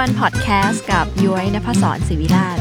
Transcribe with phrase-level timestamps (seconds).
[0.00, 2.58] วนพอดแคสต์กับย้อยนภศรศิวิราช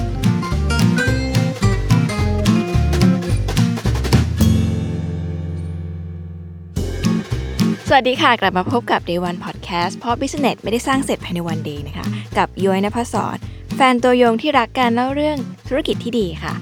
[7.87, 12.05] สวัสดีค่ะ กลับมาพบกับ Day One Podcast เพราะ Business ไม่ได้สร้างเสร็จภายในวันเดียวนะคะ
[12.37, 13.37] กับย้อยนภศร
[13.75, 16.53] แฟนตัวยงที่รักการเล่าเรื่องธุรกิจที่ดีค่ะ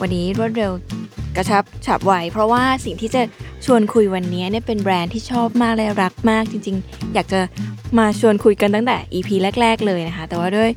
[0.00, 0.72] วันนี้รวดเร็ว
[1.36, 3.22] กระชับฉับไวเพราะว่าสิ่งที่จะ
[3.64, 7.40] ชวนคุยวันนี้เนี่ยเป็นแบรนด์ที่ชอบมากและรักมากจริง ๆ อยากจะ
[7.98, 9.28] มาชวนคุยกันตั้งแต่ EP
[9.60, 10.70] แรก ๆ เลยนะคะ แต่ว่าด้วย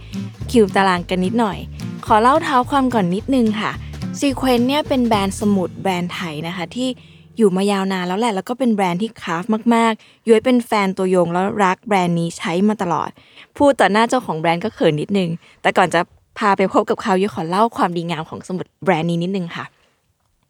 [0.51, 1.57] คิวตารางกันนิดหน่อย
[2.05, 3.71] ขอเล่าเท้าความก่อนนิดนึงค่ะ
[4.19, 6.89] ซีเควนเนี่ยเป็นแบรนด์สมุดแบรนด์ไทยนะคะที่
[7.37, 9.43] อยู่มายาวนานแล้วแหละแล้วก็เป็นแบรนด์ที่คราฟ
[9.75, 13.09] มากๆ ย้อยเป็นแฟนตัวยงแล้วรักแบรนด์นี้ใช้มาตลอด
[13.57, 15.29] พูดต่อหน้าเจ้าของแบรนด์ก็เขินนิดนึง
[15.61, 16.01] แต่ก่อนจะ
[16.37, 19.65] พาไปพบกับเขาย้อขอเล่าความดีงามของสมุดแบรนด์นี้นิดนึงค่ะ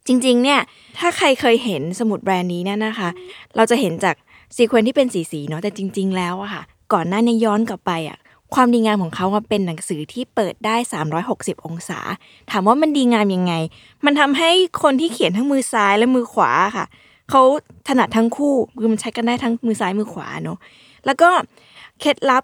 [0.08, 0.60] จริงๆเนี่ย
[1.00, 3.10] ถ้าใครเคยเห็นสมุดแบรนด์นี้เนี่ยนะคะ
[3.56, 4.16] เราจะเห็นจาก
[4.56, 8.18] ซีเควนที่เป็นสีๆเนาะแต่จริง ๆ แล้วอะค่ะ ก่อนหน้านี้ย้อนกลับไปอะ
[8.53, 10.76] ความดีงามของเขาเป็นหนังสือที่เปิดได้
[11.22, 12.00] 360 องศา
[12.52, 13.53] ถามว่ามันดีงามยังไง
[14.06, 14.52] มันทำให้
[14.84, 16.86] คนที่เขียนทั้งมือซ้ายและมือขวาค่ะ
[17.30, 17.42] เขา
[17.88, 20.58] ถนัดทั้งคู่คือมันใช้กันได้ทั้งมือซ้ายมือขวาเนาะ
[21.06, 21.30] แล้วก็
[22.00, 22.44] เคล็ดลับ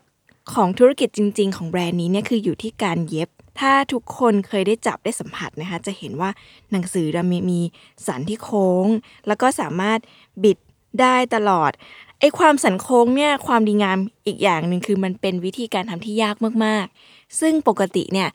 [0.51, 6.29] ของธุรกิจจริง ๆ ของแบรนด์นี้เนี่ยคืออยู่ที่การเย็บ ถ้าทุกคนเคยได้จับได้สัมผัสนะคะ จะเห็นว่า
[6.71, 7.59] หนังสือมีมี
[8.07, 8.87] สันที่โค้ง
[9.27, 9.99] แล้วก็สามารถ
[10.43, 10.57] บิด
[11.01, 11.71] ได้ตลอด
[12.19, 18.29] ไอ้ความสันโค้งเนี่ยความดีงามอีกอย่างหนึ่งคือมันเป็นวิธีการทำที่ยากมากๆ ซึ่งปกติเนี่ย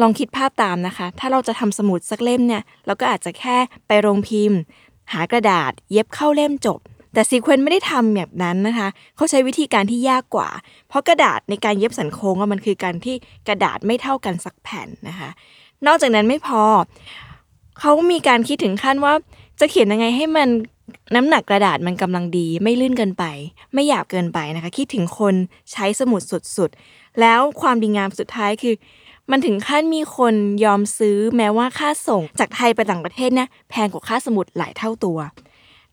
[0.00, 4.58] ลองคิดภาพตามนะคะ ถ้าเราจะทำสมุดสักเล่มเนี่ยเราก็อาจจะแค่ไปโรงพิมพ์
[5.12, 6.80] หากระดาษเย็บเข้าเล่มจบ
[7.14, 10.48] แต่ซีเควนไม่ได้ทำแบบนั้นนะคะ เขาใช้วิธีการที่ยากกว่า
[10.88, 13.14] เพราะกระดาษในการเย็บสันโค้งมันคือการที่
[13.48, 15.30] กระดาษไม่เท่ากันสักแผ่นนะคะ
[15.86, 16.62] นอกจากนั้นไม่พอ
[17.80, 19.14] เขามีการคิดถึงขั้นว่า
[19.60, 20.48] จะเขียนยังไงให้มัน
[21.14, 23.24] น้ำหนักกระดาษมันกำลังดี ไม่ลื่นเกินไป
[23.74, 25.34] ไม่หยาบเกินไปนะคะ คิดถึงคน
[25.72, 26.22] ใช้สมุด
[26.56, 28.74] สุดๆ แล้วความดีงามสุดท้ายคือ
[29.30, 35.18] มันถึงขั้นมีคนยอมซื้อแม้ว่าค่าส่งจากไทยไปต่างประเทศเนี่ยแพงกว่าค่าสมุดหลายเท่าตัว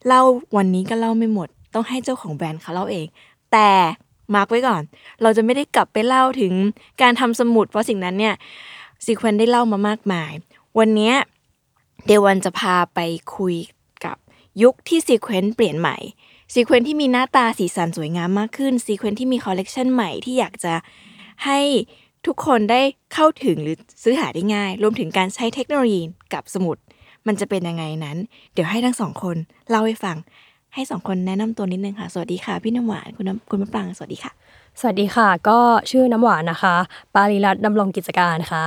[0.08, 0.22] เล่า
[0.58, 3.06] วันนี้ก็เล่าไม่หมด ต้องให้เจ้าของแบรนด์เขาเล่าเอง
[3.52, 3.70] แต่
[4.34, 4.82] mark ไว้ก่อน
[5.22, 6.54] เราจะไม่ได้กลับไปเล่าถึง
[7.02, 8.36] การทำสมุด เพราะสิ่งนั้นเนี่ย
[9.06, 10.32] ZEQUENZ ได้เล่ามามากมาย
[10.80, 11.14] วันนี้
[12.06, 13.00] Day 1จะพาไป
[13.36, 13.56] คุย
[14.06, 14.18] กับ
[14.62, 15.98] ยุคที่ ZEQUENZ เปลี่ยนใหม่
[16.54, 20.74] ZEQUENZ ที่มีหน้าตาสีสันสวยงามมากขึ้น ZEQUENZ ที่มีคอลเลกชันใหม่ที่อยากจะ
[21.46, 21.60] ให้
[22.26, 22.82] ทุกคนได้
[23.14, 26.02] เข้าถึงหรือซื้อหาได้ง่าย รวมถึงการใช้เทคโนโลยี
[26.34, 26.78] กับสมุด
[27.28, 28.18] มันจะเป็นยังไงนั้น
[28.54, 29.36] เดี๋ยวให้ทั้งสองคน
[29.70, 30.18] เล่าให้ฟัง
[30.74, 34.32] ให้สองคนแนะนำตัวนิดนึงค่ะ สวัสดีค่ะ พี่น้ำหวานคุณน้ำคุณมะปราง สวัสดีค่ะ
[34.80, 35.60] สวัสดีค่ะ ก็
[35.92, 36.76] ชื่อน้ำหวานนะคะ
[37.16, 38.66] ปาริรัตน์ดำรงกิจการค่ะ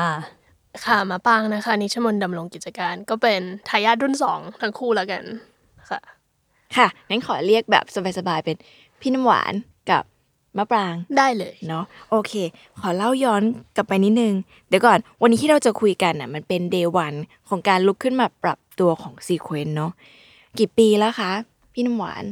[0.85, 5.23] ค่ะมะปรางนะคะ นิชมนต์ดำรงกิจการ ก็เป็นทายาทรุ่นสองทั้งคู่แล้วกัน
[5.91, 6.01] ค่ะ
[6.77, 7.85] ค่ะงั้นขอเรียกแบบ
[8.19, 8.57] สบายๆเป็น
[9.01, 9.74] พี่น้ำหวานกับ
[10.57, 12.33] มะปรางได้เลยเนาะโอเค
[12.81, 13.43] ขอเล่าย้อน
[13.77, 14.35] กลับไปนิดนึง
[14.69, 17.15] เดี๋ยวก่อน วันนี้ที่เราจะคุยกันอะมันเป็นเดย์วัน
[17.49, 19.93] ของการลุกขึ้นมาปรับตัวของซีเควนเนาะ
[20.59, 21.31] กี่ปีแล้วคะ
[21.73, 22.25] พี่น้ำหวาน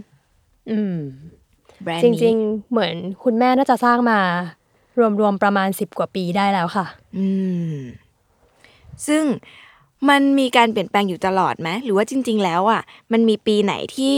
[0.70, 0.96] อืม
[1.82, 2.94] แบรนด์จนี้ริง ๆ เหมือน
[3.25, 4.20] คุณแม่น่าจะสร้างมา
[5.20, 6.87] รวมๆประมาณสิบกว่าปีได้แล้วค่ะ
[7.19, 7.29] อื
[7.75, 7.76] ม
[9.06, 9.25] ซึ่ง
[10.08, 12.82] มันมีการเปลี่ยนแปลงอยู่ตลอดไหมหรือว่าจริง ๆ แล้วอะ
[13.12, 14.14] มันมีปีไหนที่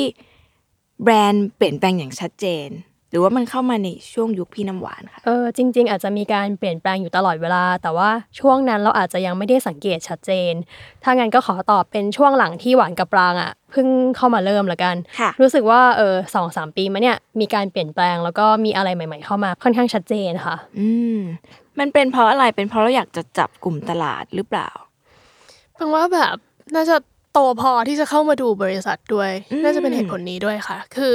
[1.03, 2.69] แบรนด์เปลี่ยนแปลงอย่างชัดเจน
[3.15, 10.53] รือว่ามันเข้ามาในช่วงยุคพี่น้ำหวานค่ะเออจริง ๆ อาจจะมีการเปลี่ยนแปลงอยู่ตลอดเวลา แต่ว่าช่วงนั้นเราอาจจะยังไม่ได้สังเกตชัดเจน
[11.03, 21.21] ถ้างั้นก็ขอตอบเป็นช่วงหลังที่หวานกับปรางอะเพิ่งเข้ามาเริ่มละกันค่ะรู้สึกว่าเออสองสามปีมาเนี่ยมีการเปลี่ยนแปลงแล้วก็มีอะไรใหม่ ๆ เข้ามาค่อนข้างชัดเจนค่ะ อืม
[21.79, 24.69] มันเป็นเพราะอะไรเป็นเพราะเราอยากจะจับกลุ่มตลาดหรือเปล่า
[25.75, 26.37] เพิ่งว่าแบบ
[26.75, 26.97] น่าจะ
[27.35, 31.15] โตพอที่จะเข้ามาดูบริษัทด้วยอืมน่าจะเป็นเหตุผลนี้ด้วยค่ะ คือ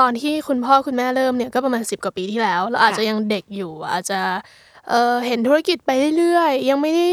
[0.00, 4.20] ตอนที่คุณพ่อคุณแม่เริ่มเนี่ยก็ประมาณสิบกว่าปีที่แล้ว เราอาจจะยังเด็กอยู่อาจจะ
[4.88, 7.08] เออเห็นธุรกิจไปเรื่อยๆ ยังไม่ได้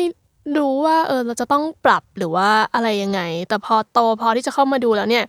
[0.58, 5.24] รู้ว่าเออเราจะต้องปรับหรือว่าอะไรยังไง แต่พอโตพอที่จะเข้ามาดูแล้วเนี่ย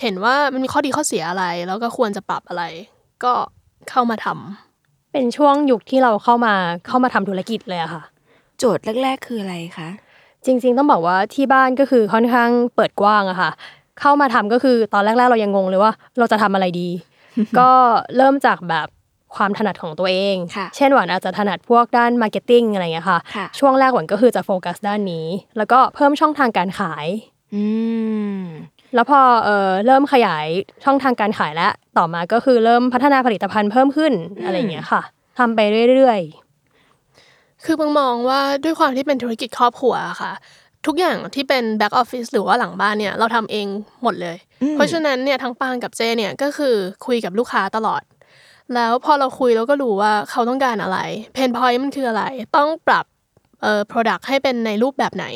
[0.00, 2.64] เห็นว่ามันมีข้อดีข้อเสียอะไร แล้วก็ควรจะปรับอะไร
[3.24, 3.32] ก็
[3.90, 6.54] เข้ามาทำเป็นช่วงยุคที่เราเข้ามา
[6.88, 8.02] เข้ามาทำธุรกิจเลยอะค่ะ
[8.58, 9.88] โจทย์แรก ๆ คืออะไรคะ
[10.46, 13.50] จริง ๆ ต้องบอกว่าที่บ้านก็คือค่อนข้างเปิดกว้างอะค่ะ
[14.00, 16.88] เข้ามาทำก็คือตอนแรก ๆ เรายังงงเลยว่า เราจะทำอะไรดี
[17.58, 17.70] ก็
[18.16, 18.88] เริ่มจากแบบ
[19.36, 25.26] ความถนัดของตัวเองค่ะเช่นหวานอาจจะถนัดพวกด้าน marketing อะไรอย่างเงี้ยค่ะค่ะ ช่วงแรกหวานก็คือจะโฟกัสด้านนี้
[25.56, 27.06] แล้วก็เพิ่มช่องทางการขาย
[27.54, 27.64] อื
[28.38, 28.40] ม
[28.94, 30.46] แล้วพอเอ่อเริ่มขยาย
[30.84, 34.12] ช่องทางการขายแล้วต่อมาก็คือเริ่มพัฒนาผลิตภัณฑ์เพิ่มขึ้น
[34.44, 35.02] อะไรอย่างเงี้ยค่ะ
[35.38, 35.60] ทำไป
[35.92, 36.20] เรื่อย
[37.64, 40.32] คือปังมองว่าด้วยความที่เป็นธุรกิจครอบครัวอะค่ะ
[40.86, 43.66] ทุกอย่างที่เป็นแบ็กออฟฟิศหรือว่าหลังบ้านเนี่ยเราทำเอง
[44.02, 46.74] หมดเลยอืมเพราะฉะนั้นเนี่ยทั้งปางกับเจเนี่ยก็คือ
[47.06, 48.02] คุยกับลูกค้าตลอด
[48.74, 50.98] แล้วพอเราคุยเราก็รู้ว่าเขาต้องการอะไร
[51.34, 52.24] pain point มันคืออะไร
[52.56, 53.04] ต้องปรับ
[53.62, 55.26] เอ่อ product ให้เป็นในรูปแบบไหน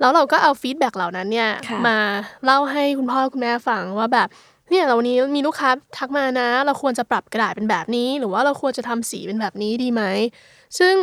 [0.00, 1.98] แล้วเราก็เอา feedback เหล่านั้นเนี่ยค่ะมา
[2.44, 4.28] เล่าให้คุณพ่อคุณแม่ฟังว่าแบบ
[4.70, 10.02] เนี่ยเราวันนี้มีลูกค้าทักมานะ เราควรจะปรับกระดาษเป็นแบบนี้ หรือว่าเราควรจะทำสีเป็นแบบนี้ดีไหม
[10.78, 10.94] ซึ่ง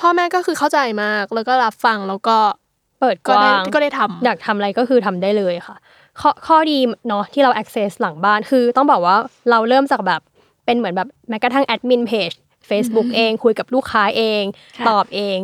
[0.00, 5.76] พ่อแม่ก็คือเข้าใจมาก แล้วก็รับฟังแล้วก็ๆเปิดกก็ได้ว้างก็ได้ทำอยากทำอะไรก็คือทำได้เลยค่ะ
[6.20, 6.78] ข้อข้อดี
[7.08, 9.16] เนาะที่เรา access หลังบ้านคือต้องบอกว่า
[9.50, 10.20] เราเริ่มจากแบบ
[10.64, 12.30] เป็นเหมือนแบบแม้กระทั่งแอดมินเพจ
[12.70, 14.42] Facebook เองคุยกับลูกค้าเอง
[14.78, 15.38] ค่ะตอบเอง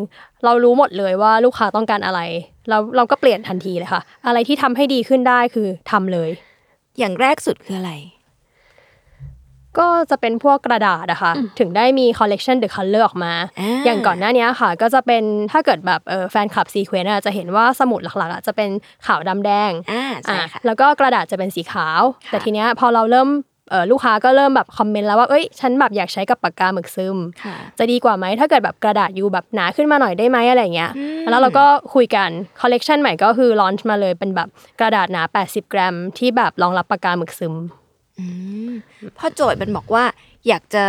[0.45, 2.21] เรารู้หมดเลยว่าลูกค้าต้องการอะไร
[2.69, 6.31] เราเราก็เปลี่ยนทันทีเลยค่ะ อะไรที่ทำให้ดีขึ้นได้คือทำเลย
[6.99, 7.93] อย่างแรกสุดคืออะไร
[9.79, 15.23] ก็จะเป็นพวกกระดาษอะค่ะถึงได้มี collection the color ออกมาอ่าอย่างก่อนหน้านี้ค่ะ ก็จะเป็น
[15.53, 18.71] ถ้าเกิดแบบเออแฟนคลับซีเควนจะเห็นว่าสมุดหลักๆอะจะเป็น
[19.07, 23.31] ขาวดำแดงอ่าใช่อะค่ะแล้วก็กระดาษจะเป็นสีขาวค่ะแต่ทีเนี้ยพอเราเริ่ม
[23.71, 31.65] เออลูกค้าก็เริ่มแบบคอมเมนต์แล้วว่าเอ้ยฉันแบบอยากใช้กับปากกาหมึกซึมค่ะจะดีกว่าไหมถ้าเกิดแบบกระดาษ you แบบหนาขึ้นมาหน่อยได้ไหมอะไรเงี้ยอืมแล้วเราก็
[31.95, 32.31] คุยกัน
[32.61, 34.49] คอลเลกชันใหม่ก็คือ launch มาเลยเป็นแบบ
[34.81, 37.55] กระดาษหนา 80 กรัม ที่แบบรองรับปากกาหมึกซึม
[38.19, 38.27] อื
[38.69, 38.73] ม
[39.17, 40.05] พอโจทย์มันบอกว่า
[40.49, 40.85] อยากจะ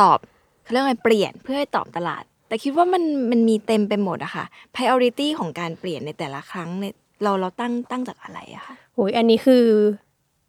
[0.00, 0.18] ตอบ
[0.62, 9.64] เขาเรียกอะไรเปลี่ยนเพื่อให้ตอบตลาด แต่คิดว่ามันมันมีเต็มไปหมดอะค่ะ priority ของการเปลี่ยนในแต่ละครั้งเนี่ยเราเราตั้งตั้งจากอะไรอะคะโอ้ยอันนี้คือ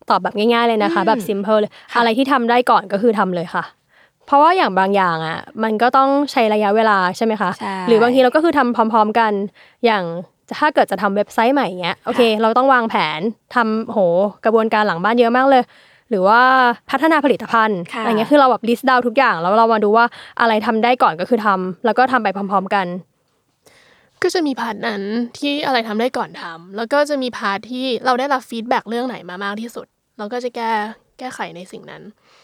[0.09, 3.63] ตอบแบบง่าย ๆเลยนะคะอืมแบบ simple เลยค่ะอะไรที่ทำได้ก่อนก็คือทำเลยค่ะ
[4.25, 9.31] เพราะว่าอย่างบางอย่างอะ มันก็ต้องใช้ระยะเวลาใช่ไหมคะใช่หรือบางทีเราก็คือทำพร้อม ๆกัน
[9.85, 10.03] อย่าง
[10.59, 13.19] ถ้าเกิดจะทำเว็บไซต์ใหม่เงี้ยโอเค เราต้องวางแผน
[13.55, 13.97] ทำโห
[14.45, 15.63] กระบวนการหลังบ้านเยอะมากเลย
[16.13, 16.41] หรือว่า
[16.91, 20.05] พัฒนาผลิตภัณฑ์ค่ะอะไรเงี้ยคือเราแบบ list down ทุกอย่างแล้วเรามาดูว่า
[20.41, 22.87] อะไรทำได้ก่อนก็คือทำแล้วก็ทำไปพร้อม ๆ กัน
[24.23, 25.01] ก็จะมี part นั้น
[25.37, 29.85] ที่อะไรทำได้ก่อนทำแล้วก็จะมี part ที่เราได้รับ feedback เรื่องไหนมามากที่สุด
[30.17, 30.71] เราก็จะแก้
[31.19, 32.01] แก้ไขในสิ่งนั้น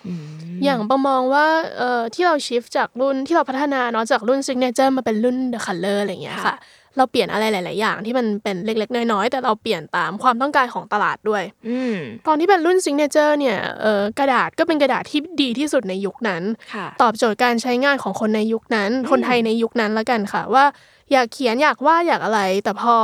[0.07, 0.21] อืม
[0.63, 6.55] อย่างปังมองว่าเอ่อที่เรา shift จากรุ่นที่เราพัฒนาเนาะจากรุ่น Signature มาเป็นรุ่น The Color อะไรอย่างเงี้ยค่ะ
[6.99, 11.95] เราเปลี่ยนอะไรหลาย ๆ อย่างที่มันเป็นเล็ก ๆ น้อย ๆ แต่เราเปลี่ยนตามความต้องการของตลาดด้วยอืม
[12.27, 16.43] ตอนที่เป็นรุ่น Signature เนี่ยเอ่อกระดาษก็เป็นกระดาษที่ดีที่สุดในยุคนั้น
[16.73, 20.65] ค่ะตอบโจทย์การใช้งานของคนในยุคนั้น คนไทยในยุคนั้นละกันค่ะว่า
[21.11, 22.95] อยากเขียนอยากวาดอยากอะไร แต่พอ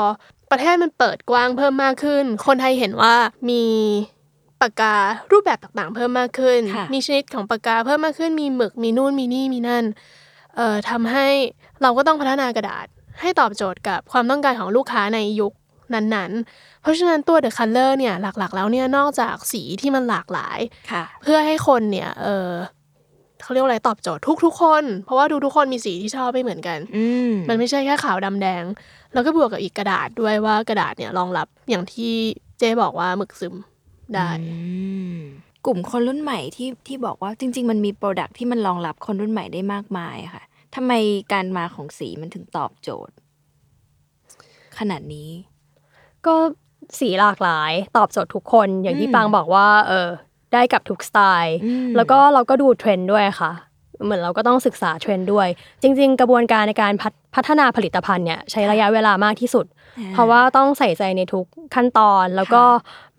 [0.51, 3.15] ประเทศมันเปิดกว้างเพิ่มมากขึ้น คนไทยเห็นว่า
[3.49, 3.63] มี
[4.61, 4.95] ปากกา
[5.31, 9.85] รูปแบบต่างๆ เพิ่มมากขึ้นค่ะมีชนิดของปากกาเพิ่มมากขึ้น มีหมึก มีนู่น มีนี่ มีนั่น
[10.55, 11.27] เอ่อทำให้
[11.81, 12.85] เราก็ต้องพัฒนากระดาษ
[13.21, 15.53] ให้ตอบโจทย์กับความต้องการของลูกค้าในยุค
[15.93, 20.59] นั้นๆ เพราะฉะนั้นตัว The Color เนี่ยหลักๆ แล้วเนี่ยนอกจากสีที่มันหลากหลาย
[20.91, 22.49] ค่ะเพื่อให้คนเนี่ยเออ
[23.43, 28.63] เขาเรียกว่าอะไรตอบโจทย์ทุกๆคน เพราะว่าทุกๆคนมีสีที่ชอบไม่เหมือนกันอืมมันไม่ใช่แค่ขาวดำแดง
[29.13, 32.13] แล้วก็บวกกับอีกกระดาษด้วยว่ากระดาษเนี่ยรองรับอย่างที่
[32.59, 33.55] เจ๊บอกว่าหมึกซึม
[34.15, 34.57] ได้อื
[35.17, 35.19] ม
[35.65, 40.43] กลุ่มคนรุ่นใหม่ที่ที่บอกว่าจริง ๆ มันมีโปรดักที่มันรองรับคนรุ่นใหม่ได้มากมายอะค่ะ
[40.75, 40.93] ทำไม
[41.33, 43.15] การมาของสีมันถึงตอบโจทย์
[44.77, 45.29] ขนาดนี้
[46.25, 46.35] ก็
[46.99, 50.07] สีหลากหลาย ตอบโจทย์ทุกคนอย่างที่อืมปังบอกว่า เออ
[50.53, 53.51] ได้กับทุกสไตล์อืมแล้วก็เราก็ดูเทรนด์ด้วยค่ะ
[54.03, 55.47] เหมือนเราก็ต้องศึกษาเทรนด์ด้วย
[55.81, 59.65] จริง ๆ กระบวนการในการพัฒพัฒนาผลิตภัณฑ์เนี่ยใช้ระยะเวลามากที่สุด
[60.13, 62.63] เพราะว่าต้องใส่ใจในทุกขั้นตอนแล้วก็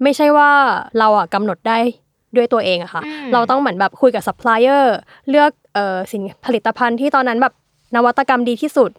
[0.03, 0.51] ไม่ใช่ว่า
[0.99, 1.79] เราอะกำหนดได้
[2.37, 4.97] ด้วยตัวเองอะค่ะอืมเราต้องเหมือนแบบคุยกับซัพพลายเออร์
[5.31, 7.55] เลือก เอ่อสินผลิตภัณฑ์ที่ตอนนั้นแบบ
[7.97, 8.91] นวัตกรรมดีที่สุด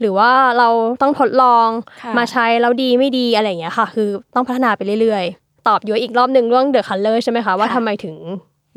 [0.00, 0.68] หรือว่าเรา
[1.02, 1.68] ต้องทดลอง
[2.02, 8.16] ค่ะมาใช้แล้วดีไม่ดีอะไรอย่างเงี้ยค่ะ คือต้องพัฒนาไปเรื่อยๆ ตอบย้อยอีกรอบหนึ่งเรื่อง The Color ใช่ไหมคะว่าทำไมถึง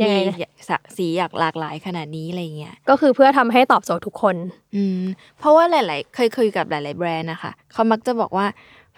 [0.02, 4.36] ยังไงนะมีสะสีอยากหลากหลายขนาดนี้อะไรเงี้ยก็คือเพื่อทำให้ตอบโจทย์ทุกคน
[4.76, 5.02] อืม
[5.40, 8.46] เพราะว่าหลาย ๆ เคยคุยกับหลาย ๆ แบรนด์นะคะเขามักจะบอกว่า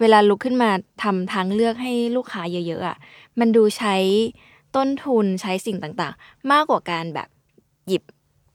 [0.00, 0.70] เวลาลุกขึ้นมา
[1.02, 2.96] ทำทางเลือกให้ลูกค้าเยอะ ๆอะ
[3.40, 3.94] มันดูใช้
[4.76, 7.28] ต้นทุนใช้สิ่งต่าง ๆ มากกว่าการแบบ
[7.88, 8.02] หยิบ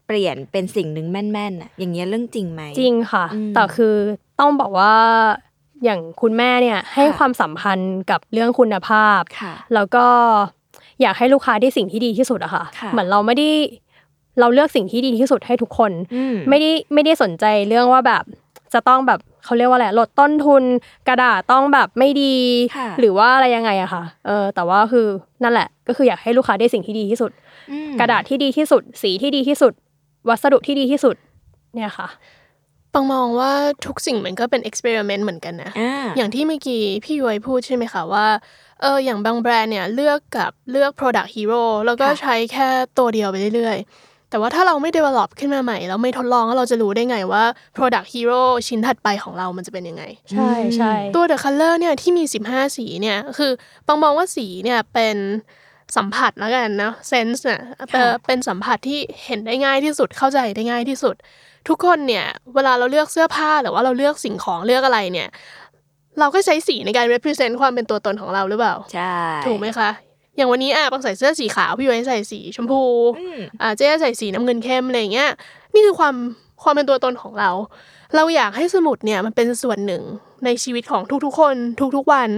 [0.08, 3.96] เปลี่ยนเป็นสิ่งหนึ่งแม่นๆอะอย่างเงี้ยเรื่องจริงไหมจริงค่ะอืมแต่คือ
[4.40, 4.94] ต้องบอกว่า
[5.84, 10.06] อย่างคุณแม่เนี่ยให้ค่ะความสัมพันธ์กับเรื่องคุณภาพค่ะแล้วก็
[11.02, 13.50] อยากให้ลูกค้าได้สิ่งที่ดีที่สุดอะค่ะค่ะ เหมือนเราไม่ได้
[14.40, 18.24] เราเลือกสิ่งที่ดีที่สุดให้ทุกคนอืมไม่ได้ไม่ได้สนใจเรื่องว่าแบบ
[18.74, 20.64] จะต้องแบบเขาเรียกว่าอะไรลดต้นทุน
[21.08, 22.36] กระดาษต้องแบบไม่ดี
[22.78, 25.08] ค่ะหรือว่าอะไรยังไงอะค่ะเออแต่ว่าคือ
[25.44, 27.32] นั่นแหละ ก็คืออยากให้ลูกค้าได้สิ่งที่ดีที่สุด
[27.72, 29.74] อืมกระดาษที่ดีที่สุด สีที่ดีที่สุด
[30.30, 31.16] วัสดุที่ดีที่สุด
[31.76, 32.08] เนี่ยค่ะ
[32.94, 33.52] ปังมองว่า
[33.86, 38.28] ทุกสิ่งมันก็เป็น experiment เหมือนกันนะอ่าอย่างที่เมื่อกี้พี่ย้อยพูดใช่ไหมคะว่า
[38.82, 42.68] เอออย่างบางแบรนด์เนี่ยเลือกกับเลือก product hero แล้วก็ค่ะใช้แค่
[42.98, 47.44] ตัวเดียวไปเรื่อยๆ แต่ว่าถ้าเราไม่ develop ขึ้นมาใหม่ แล้วไม่ทดลองแล้วเราจะรู้ได้ไงว่า
[47.78, 53.52] product hero ชิ้นถัดไปของเรามันจะเป็นยังไง ใช่ใช่ตัว The Color เนี่ยที่มี 15 สีเนี่ยคือ
[53.88, 55.18] ปังมองว่าสีเนี่ยเป็น
[55.96, 61.16] สัมผัสแล้วกันนะเซนส์เนี่ยเอ่อเป็นสัมผัสที่เห็นได้ง่ายที่สุดเข้าใจได้ง่ายที่สุด
[61.68, 62.26] ทุกคนเนี่ย
[62.56, 65.30] เวลาเราเลือกเสื้อผ้าหรือว่าเราเลือกสิ่งของเลือกอะไรเนี่ย
[66.20, 69.16] เราก็ใช้สีในการ represent ความเป็นตัวตนของเราหรือเปล่า ใช่
[69.46, 69.90] ถูกไหมคะ
[70.38, 72.82] อย่างวันนี้อะปังใส่เสื้อสีขาว พี่ย้อยใส่สีชมพู
[73.20, 75.30] อืมอ่าเจ๊ใส่สีน้ำเงินเข้มอะไรอย่างเงี้ย
[75.74, 76.16] นี่คือความ
[76.64, 77.50] ความเป็นตัวตนของเรา
[78.16, 80.04] เราอยากให้สมุดเนี่ยมันเป็นส่วนหนึ่ง
[80.46, 81.56] ในชีวิตของทุกๆคน
[81.96, 82.30] ทุกๆวัน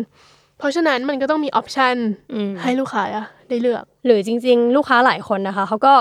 [0.59, 1.95] เพราะฉะนั้นมันก็ต้องมีออปชัน
[2.33, 5.93] อืมให้ลูกค้าอะได้เลือก หรือจริง ๆ ลูกค้าหลายคนนะคะเขาก็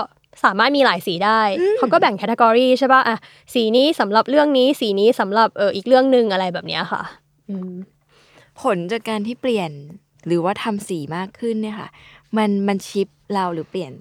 [0.43, 1.41] สามารถมีหลายสีได้
[1.77, 3.17] เขาก็แบ่งแคตตากรีใช่ป่ะอะ
[3.53, 7.01] สีนี้สำหรับเรื่องนี้สีนี้สำหรับเอออีกเรื่องหนึ่งอะไรแบบเนี้ยค่ะ
[7.49, 7.71] อืม
[8.61, 9.71] ผลจากการที่เปลี่ยน
[10.27, 11.89] หรือว่าทำสีมากขึ้นเนี่ยค่ะ
[12.37, 13.93] มันมันชิปเราหรือเปลี่ยน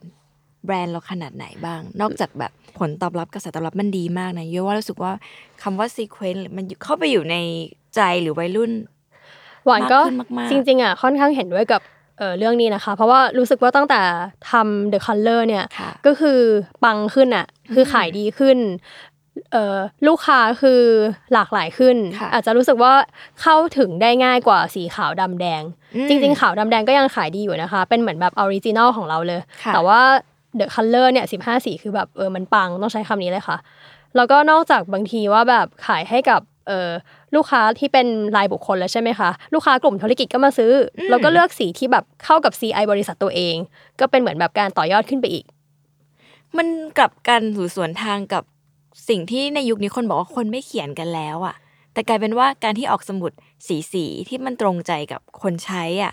[0.65, 5.13] แบรนด์เราขนาดไหนบ้าง นอกจากแบบผลตอบรับกระแสตอบรับมันดีมากนะเยอะว่ารู้สึกว่า
[5.63, 7.37] คำว่าซีเควนต์มันอยู่เข้าไปอยู่ใน
[7.97, 8.71] ใจหรือวัยรุ่น
[9.69, 11.83] หวานก็มากขึ้นมากๆจริงๆอะค่อนข้างเห็นด้วยกับ
[12.19, 14.01] เออเรื่องนี้นะคะ เพราะว่ารู้สึกว่าตั้งแต่
[14.51, 16.41] ทำ The Color เนี่ยค่ะก็คือ
[16.85, 18.59] ปังขึ้นอะคือขายดีขึ้น
[19.53, 20.81] เอ่อลูกค้าคือ
[21.33, 22.93] หลากหลายขึ้นค่ะอาจจะรู้สึกว่า
[23.41, 25.63] เข้าถึงได้ง่ายกว่าสีขาวดำแดง
[25.95, 30.01] อืมจริง ๆ ขาวดำแดงก็ยังขายดีอยู่นะคะ เป็นเหมือนแบบ original ของเราเลยค่ะแต่ว่า
[30.59, 33.57] The Color เนี่ย15สีคือแบบเออมันปังต้องใช้คำนี้เลยค่ะ
[34.17, 36.91] แล้วก็นอกจากบางทีว่าแบบขายให้กับ เออ
[37.35, 38.07] ลูกค้าที่เป็น
[38.37, 43.57] รายบุคคลแล้วใช่ไหมคะลูกค้ากลุ่มธุรกิจก็มาซื้ออแล้วก็เลือกสีที่แบบเข้ากับ CI บริษัทตัวเอง
[44.01, 45.45] ก็เป็นเหมือนแบบการต่อยอดขึ้นไปอีก
[46.57, 46.67] มัน
[46.99, 48.43] กลับกันหรือสวนทางกับ
[49.09, 51.57] สิ่งที่ในยุคนี้คนบอกว่าคนไม่เขียนกันแล้วอะ
[51.93, 53.33] แต่กลายเป็นว่าการที่ออกสมุด
[53.67, 56.13] สีสีๆที่มันตรงใจกับคนใช้อะ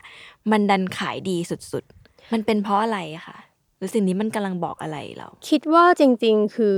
[0.51, 3.37] มันดันขายดีสุดๆ มันเป็นเพราะอะไรอะคะ
[3.77, 6.77] หรือสิ่งนี้มันกำลังบอกอะไรเรา คิดว่าจริง ๆ คือ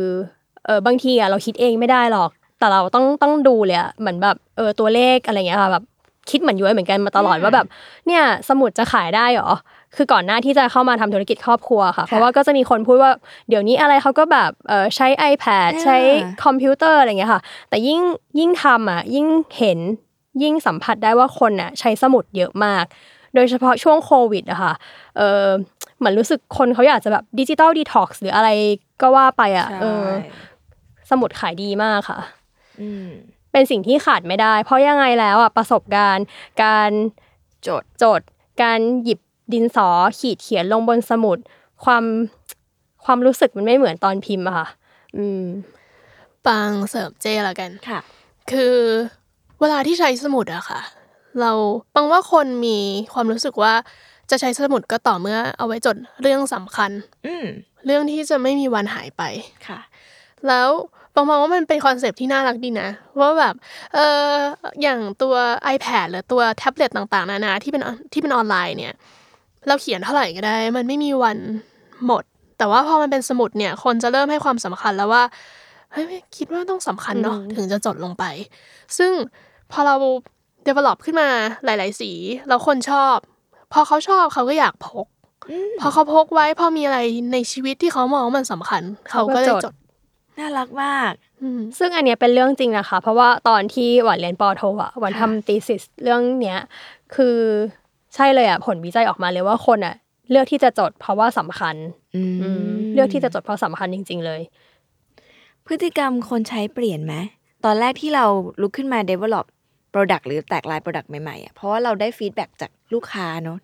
[0.66, 5.84] เออบางทีอะเราคิดเองไม่ได้หรอก แต่เราต้องต้องดูเลยอะเหมือนแบบเออตัวเลขอะไรเงี้ยค่ะแบบ
[6.30, 7.68] คิดเหมือนย้อยเหมือนกันมาตลอดอืมว่าแบบ
[8.08, 9.50] เนี่ยสมุดจะขายได้เหรอ
[9.96, 13.12] คือก่อนหน้าที่จะเข้ามาทำธุรกิจครอบครัวค่ะเพราะว่าก็จะมีคนพูดว่า
[13.50, 15.98] เดี๋ยวนี้อะไรเขาก็แบบเออใช้ iPad อ่าใช้
[16.44, 18.02] คอมพิวเตอร์อะไรเงี้ยค่ะ แต่ยิ่ง
[18.40, 19.80] ยิ่งทำอะยิ่งเห็น
[20.44, 22.86] ยิ่งสัมผัสได้ว่าคนอะใช้สมุดเยอะมาก
[23.36, 24.74] โดยเฉพาะช่วงโควิดอะค่ะ
[25.18, 25.46] เออ
[25.98, 28.50] เหมือนรู้สึกคนเขาอยากจะแบบ digital detox หรืออะไร
[29.02, 30.06] ก็ว่าไปอะเออ
[31.10, 32.37] สมุดขายดีมากค่ะอืม
[33.52, 36.26] เป็นสิ่งที่ขาดไม่ได้ เพราะยังไงแล้วอะประสบการณ์
[36.64, 36.92] การ
[37.62, 38.22] โจทย์จด
[38.64, 39.20] การหยิบ
[39.54, 41.38] ดินสอขีดเขียนลงบนสมุด
[41.84, 42.04] ความ
[43.06, 44.68] ความรู้สึกมันไม่เหมือนตอนพิมพ์อะค่ะ
[45.18, 45.44] อืม
[46.46, 48.00] ปังเสริมเจละกันค่ะ
[48.52, 48.76] คือ
[49.60, 50.82] เวลาที่ใช้สมุดอะค่ะ
[51.42, 51.52] เรา
[51.96, 52.78] ปังว่าคนมี
[53.14, 53.74] ความรู้สึกว่า
[54.30, 56.92] จะใช้สมุดก็ต่อเมื่อเอาไว้จดเรื่องสำคัญ
[57.28, 57.46] อืม
[57.86, 59.24] เรื่องที่จะไม่มีวันหายไป
[59.68, 59.80] ค่ะ
[60.48, 60.70] แล้ว
[61.18, 63.56] ปังมองว่ามันเป็นคอนเซปต์ที่น่ารักดีนะว่าแบบ
[63.94, 64.32] เออ
[64.82, 65.36] อย่างตัว
[65.76, 67.82] iPad หรือตัวแท็บเล็ตต่างๆ นานาที่เป็น
[68.14, 68.94] ที่เป็นออนไลน์เนี่ย
[69.68, 71.38] เราเขียนเท่าไหร่ก็ได้ มันไม่มีวัน
[72.06, 72.24] หมด
[72.58, 75.24] แต่ว่าพอมันเป็นสมุดเนี่ย คนจะเริ่มให้ความสำคัญแล้วว่า
[75.92, 76.06] เฮ้ย
[76.38, 78.24] คิดว่าต้องสำคัญเนาะอืมถึงจะจดลงไป
[78.98, 79.12] ซึ่ง
[79.72, 79.96] พอเรา
[80.68, 81.30] develop ขึ้นมา
[81.66, 82.12] หลาย ๆ สี
[82.48, 83.16] แล้วคนชอบ
[83.74, 85.06] พอเขาชอบเขาก็อยากพก
[85.80, 87.00] พอเขาพกไว้ พอมีอะไร
[87.34, 89.74] ในชีวิตที่เขามองว่ามันสำคัญ เขาก็เลยจด
[90.39, 96.60] น่ารักมากอืมซึ่งอันเนี้ยเป็นเรื่องจริงนะคะ เพราะว่าตอนที่หวานเรียนปอโทอะหวานค่ะทำตีสิสเรื่องเนี้ย
[97.15, 97.38] คือ
[98.15, 99.96] ใช่เลยอะผลวิจัยออกมาเลยว่าคนอะ
[100.32, 101.75] เลือกที่จะจดเพราะว่าสำคัญ
[102.15, 104.41] อืมอืมเลือกที่จะจดเพราะสำคัญจริง ๆ เลย
[105.67, 107.15] พฤติกรรมคนใช้เปลี่ยนไหม
[107.65, 108.25] ตอนแรกที่เรา
[108.62, 109.46] ลุกขึ้นมา develop
[109.94, 113.58] product หรือแตกลาย product ใหม่ๆอะเพราะว่าเราได้ฟีดแบ็จากลูกค้าเนอะ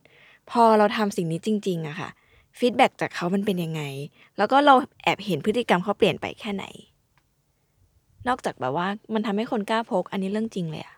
[0.51, 2.09] พอเราทำสิ่งนี้จริง ๆอะค่ะ
[2.59, 3.81] ฟีดแบ็จากเขามันเป็นยังไง
[4.37, 6.65] แล้วก็เราแอบเห็นพฤติกรรมเขาเปลี่ยนไปแค่ไหน
[8.27, 10.95] นอกจากแบบว่ามันทำให้คนกล้าพก อันนี้เรื่องจริงเลยอะ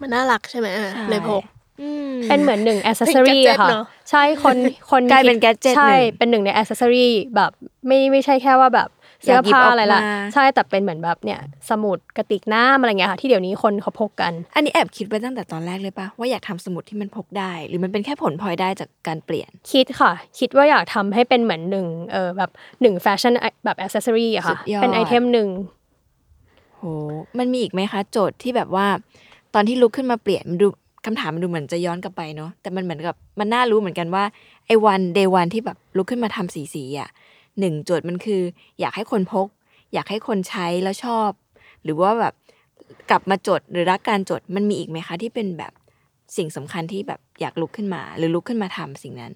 [0.00, 0.68] มันน่ารักใช่ไหม
[1.10, 1.42] เลยพก
[1.80, 4.56] อืมเป็นเหมือนหนึ่งอ c เซสซอรี gadget ค่ะเนอะใช่คน
[4.90, 7.50] คนกลายเป็นคิด gadget ใช่หนึ่งเป็นหนึ่งในอ c เซสซอรีแบบ
[7.86, 8.88] ไม่ไม่ใช่แค่ว่าแบบ
[9.22, 22.50] เสื้อผ้าอะไรละอยากหยิบออกมาใช่แต่เป็นเหมือนแบบเนี่ยสมุดกระติกน้ำอะไรเงี้ยค่ะที่เดี๋ยวนี้คนเขาพกกัน อันนี้แอบคิดไว้ตั้งแต่ตอนแรกเลยปะว่าอยากทำสมุดที่มันพกได้ หรือมันเป็นแค่ผลพลอยได้จากการเปลี่ยน คิดค่ะ คิดว่าอยากทำให้เป็นเหมือนหนึ่งเออแบบ
[22.80, 23.32] หนึ่งแฟชั่น
[23.64, 25.48] แบบอ c เ ssory อะค่ะสุดยอดเป็นไอเทมหนึ่ง
[26.76, 26.82] โห
[27.38, 28.86] มันมีอีกไหมคะ โจทย์ที่แบบว่า
[29.54, 30.68] ตอนที่ลุกขึ้นมาเปลี่ยนมันดู
[31.06, 34.24] คำถามมันดูเหมือนจะย้อนกลับไปเนาะแต่มันเหมือนกับมันน่ารู้เหมือนกันว่า
[34.66, 37.08] ไอ้วัน day one ที่แบบลุกขึ้นมาทำสีสีๆอะ
[37.60, 38.42] หนึ่งโจทย์มันคือ
[38.80, 39.48] อยากให้คนพก
[39.92, 41.30] อยากให้คนใช้แล้วชอบ
[41.84, 42.34] หรือว่าแบบ
[43.10, 45.72] กลับมาจดหรือรักการจดมันมีอีกไหมคะที่เป็นแบบ
[46.36, 49.32] สิ่งสำคัญที่แบบอยากลุกขึ้นมา หรือลุกขึ้นมาทำสิ่งนั้น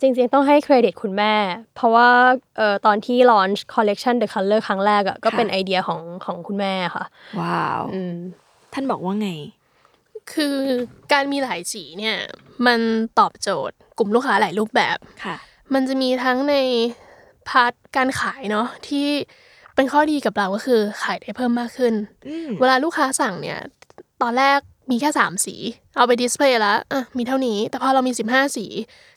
[0.00, 1.34] จริงๆ ต้องให้เครดิตคุณแม่
[1.74, 2.08] เพราะว่า
[2.56, 7.04] เอ่อตอนที่ launch collection the color ครั้งแรกอะก็เป็นไอเดียของของคุณแม่ค่ะ
[7.40, 8.14] ว้าวอืม
[8.72, 9.30] ท่านบอกว่าไง
[10.32, 10.56] คือ
[11.12, 12.16] การมีหลายสีเนี่ย
[12.66, 12.80] มัน
[13.18, 15.36] ตอบโจทย์กลุ่มลูกค้าหลายรูปแบบค่ะ
[15.74, 16.54] มันจะมีทั้งใน
[17.48, 19.06] part การขายเนาะที่
[19.74, 21.94] เป็นข้อดีกับเราก็คือขายได้เพิ่มมากขึ้น
[22.28, 23.58] อืมเวลาลูกค้าสั่งเนี่ย
[24.22, 25.54] ตอนแรกมีแค่ 3 สี
[25.96, 28.66] เอาไป display แล้วอะมีเท่านี้ แต่พอเรามี 15 สี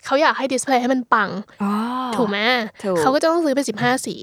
[0.06, 1.30] เขาอยากให้ display ให้มันปัง
[1.64, 1.72] อ๋อ
[2.16, 2.40] ถูกไหม
[2.84, 4.16] ถูกเขาก็จะต้องซื้อไป 15 สี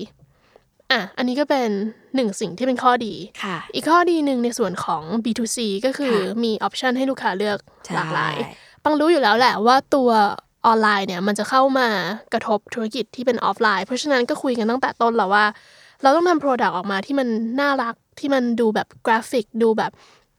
[0.92, 1.68] อะอันนี้ก็เป็น
[2.14, 8.36] หนึ่งสิ่งที่เป็นข้อดีค่ะอีกข้อดีหนึ่งในส่วนของ B2C ก็คือค่ะมี option ให้ลูกค้าเลือกใช่หลากหลาย
[8.84, 10.10] ปังรู้อยู่แล้วแหละว่าตัว
[10.66, 11.88] ออนไลน์เนี่ยมันจะเข้ามา
[12.32, 15.44] กระทบธุรกิจที่เป็นออฟไลน์ เพราะฉะนั้นก็คุยกันตั้งแต่ต้นแล้วว่า
[16.02, 17.28] เราต้องทำ product ออกมาที่มัน
[17.60, 19.92] น่ารักที่มันดูแบบกราฟิก ดูแบบ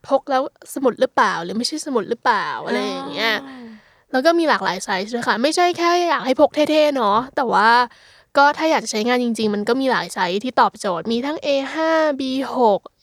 [0.07, 0.41] พกแล้ว
[0.73, 3.33] สมุดหรือเปล่า หรือไม่ใช่สมุดหรือเปล่าอะไรอย่างเงี้ย
[4.11, 7.69] แล้วก็มีหลากหลายไซส์ด้วยค่ะ ไม่ใช่แค่อยากให้พกเท่ๆเนาะแต่ว่า
[8.37, 11.75] ก็ถ้าอยากจะใช้งานจริง ๆ มันก็มีหลายไซส์ที่ตอบโจทย์มีทั้ง A5
[12.19, 12.55] B6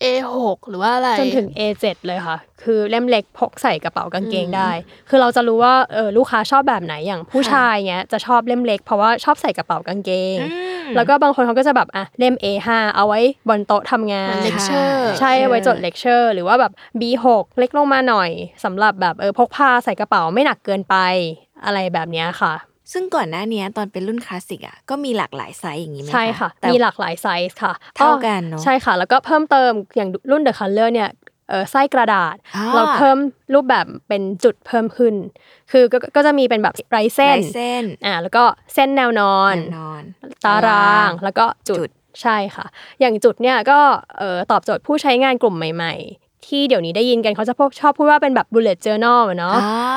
[0.04, 0.36] A6
[0.68, 4.70] หรือว่าอะไร จนถึง A7 เลยค่ะ คือเล่มเล็กพกใส่กระเป๋ากางเกงได้
[5.08, 10.38] คือเราจะรู้ว่าเออลูกค้าชอบแบบไหนอย่างผู้ชายเงี้ยจะชอบเล่มเล็ก เพราะว่าชอบใส่กระเป๋ากางเกง
[10.96, 17.26] แล้วก็บางคนเขาก็จะแบบอะเล่ม A5 เอาไว้บนโต๊ะทำงานเลคเชอร์ใช่ไว้จดเลคเชอร์หรือว่าแบบ B6
[17.58, 18.30] เล็กลงมาหน่อย
[18.64, 20.96] สำหรับแบบเออพกพาใส่กระเป๋าไม่หนักเกินไป
[21.64, 22.54] อะไรแบบเนี้ยค่ะ
[22.92, 31.10] ซึ่งก่อนหน้าเนี้ยตอนเป็นรุ่นคลาสสิกอะก็มีหลากหลายไซส์อย่างนี้ไหมใช่ค่ะแต่มีหลากหลายไซส์ค่ะ เท่ากันเนอะใช่ค่ะ แล้วก็เพิ่มเติมอย่างรุ่น The Color เนี่ย
[31.48, 33.18] เออไส้กระดาษอ่าเราเพิ่ม
[33.54, 35.14] รูปแบบเป็นจุดเพิ่มขึ้น
[35.70, 40.02] คือก็ก็จะมีเป็นแบบไรเส้นลายเส้นอ่าแล้วก็เส้นแนวนอนแนวนอน
[40.44, 41.90] ตาราง แล้วก็จุจุดด
[42.22, 42.66] ใช่ค่ะ
[43.00, 43.80] อย่างจุดเนี่ยก็
[44.18, 49.56] เอ่อตอบโจทย์ผู้ใช้งานกลุ่มใหม่ๆ ที่เดี๋ยวนี้ได้ยินกันเขาจะพวกชอบพูดว่าเป็นแบบ bullet journal อะเนาะ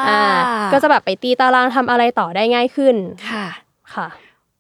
[0.10, 0.24] อ่า
[0.74, 2.96] ก็จะแบบไปตีตารางทำอะไรต่อได้ง่ายขึ้น
[3.30, 3.46] ค่ะ
[3.94, 4.08] ค่ะ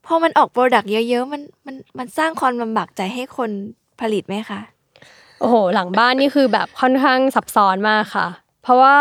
[0.05, 3.49] พอมันออกโปรดักต์เยอะๆมันมันมันสร้างความลำบากใจให้คน
[4.01, 4.59] ผลิตไหมคะ
[5.39, 8.27] โอ้โห หลังบ้านนี่คือแบบค่อนข้างซับซ้อนมากค่ะ
[8.63, 8.97] เพราะว่า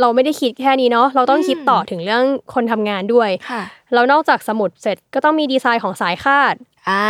[0.00, 6.54] เราไม่ได้คิดแค่นี้เนาะเราต้องคิดต่อถึงเรื่องคนทำงานด้วยค่ะแล้วนอกจากสมุดเสร็จก็ต้องมีดีไซน์ของสายคาด
[6.90, 7.06] อ่า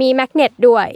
[0.00, 0.86] มี magnet ด้วย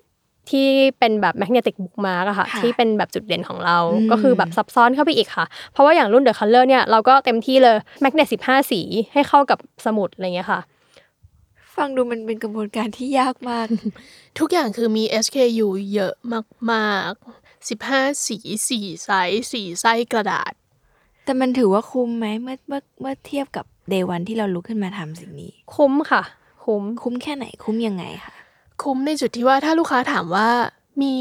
[0.51, 8.81] ที่เป็นแบบ magnetic bookmark อะค่ะค่ะที่เป็นแบบจุดเด่นของเราอืมก็คือแบบซับซ้อนเข้าไปอีกค่ะ เพราะว่าอย่างรุ่น The Color เนี่ยเราก็เต็มที่เลย magnet สิบห้าสี
[9.13, 10.61] ให้เข้ากับสมุดอะไรเงี้ยค่ะ
[11.77, 13.67] ฟังดูมันเป็นกระบวนการที่ยากมาก
[14.39, 16.15] ทุกอย่างคือมี SKU เยอะ
[16.73, 18.37] มากๆ15สี
[18.69, 20.53] สี่ไซส์สี่ไส้กระดาษ
[21.25, 26.23] แต่มันถือว่าคุ้มไหมเมื่อเมื่อเมื่อเทียบกับ Day One ที่เราลุกขึ้นมาทำสิ่งนี้ คุ้มค่ะ
[26.65, 28.36] คุ้มคุ้มแค่ไหนคุ้มยังไงคะ
[28.83, 30.49] คุ้มในจุดที่ว่าถ้าลูกค้าถามว่า
[31.03, 31.15] มี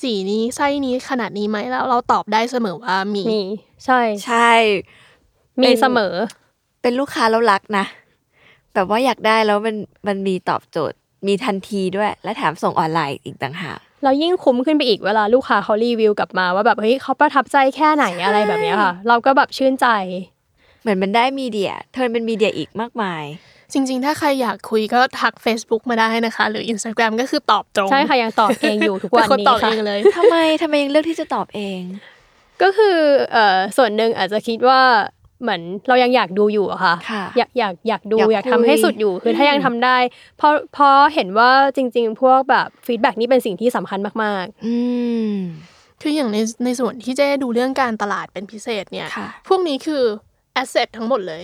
[0.00, 3.42] สีนี้ไส้นี้ขนาดนี้ไหมแล้วเราตอบได้เสมอว่ามีมี
[3.84, 4.50] ใช่ ใช่
[5.60, 6.14] มีเป็นเสมอ
[6.82, 7.84] เป็นลูกค้าแล้วรักนะ
[8.74, 19.86] แบบว่าอยากได้แล้วมันมันมีตอบโจทย์ มีทันทีด้วย และแถมส่งออนไลน์อีกต่างหากเรายิ่งคุ้มขึ้นไปอีกเวลาลูกค้าเขารีวิวกลับมาว่าแบบเฮ้ยเขาประทับใจแค่ไหนอะไรแบบเนี้ยค่ะ เราก็แบบชื่นใจ
[20.80, 23.24] เหมือนมันได้มีเดียเทิร์นเป็นมีเดียอีกมากมาย
[23.72, 31.80] จริง ๆ ถ้าใครอยากคุยก็ทัก Facebook มาได้นะคะ หรือ Instagram ก็คือตอบตรง ใช่ค่ะ ยังตอบเองอยู่ทุกเป็วันนคนนี้ตอบค่ะเองเลยทำไมทำไมยังเลือกที่จะตอบเอง
[32.62, 32.98] ก็คือ
[33.32, 34.80] เอ่อส่วนหนึ่งอาจจะคิดว่า
[35.42, 39.96] เหมือนเรายังอยากดูอยู่อะค่ะค่ะอยากอยากอยากดูอยากอยากทำให้คุยสุดอยู่คือถ้ายังทำได้
[40.38, 44.76] เพราะเพราะเห็นว่าจริง ๆ พวกแบบ feedback นี่เป็นสิ่งที่สำคัญมากอื
[45.30, 45.32] ม
[46.02, 50.02] คืออย่างในในส่วนที่เจ๊ดูเรื่องการตลาดเป็นพิเศษเนี่ยค่ะพวกนี้คือ
[50.54, 51.42] asset ทั้งหมดเลย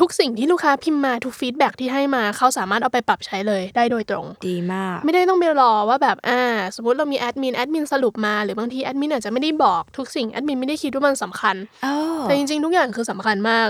[0.00, 6.42] ทุกสิ่งที่ลูกค้าพิมพ์มาทุก feedback ที่ให้มาเขาสามารถเอาไปปรับใช้เลยได้โดยตรง ดีมาก ไม่ได้ต้องไปรอว่าแบบอ่า
[6.76, 13.68] สมมติเรามีแอดมินแอดมินสรุปมาหรือบางทีแอดมินอาจจะไม่ได้บอกทุกสิ่งแอดมินไม่ได้คิดว่ามันสำคัญอ๋อแต่จริงๆ ทุกอย่างคือสำคัญมาก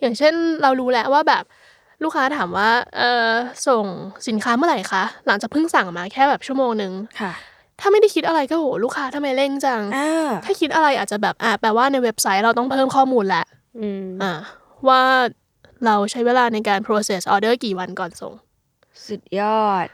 [0.00, 1.44] อย่างเช่นเรารู้แล้วว่าแบบ
[2.04, 3.30] ลูกค้าถามว่าเออ
[3.66, 3.84] ส่ง
[4.28, 7.32] สินค้าเมื่อไหร่คะหลังจากเพิ่งสั่งมาแค่แบบชั่วโมงหนึ่งค่ะ
[7.80, 13.44] ถ้าไม่ได้คิดอะไรก็โหลูกค้าทำไมเร่งจังอ่าถ้าคิดอะไรอาจจะแบบอ่าแปลว่าในเว็บไซต์เราต้องเพิ่มข้อมูลแหละ
[13.80, 14.32] อืมอ่า
[14.88, 15.02] ว่า
[15.86, 18.34] เราใช้เวลาในการ process order กี่วันก่อนส่ง
[19.06, 19.86] สุดยอด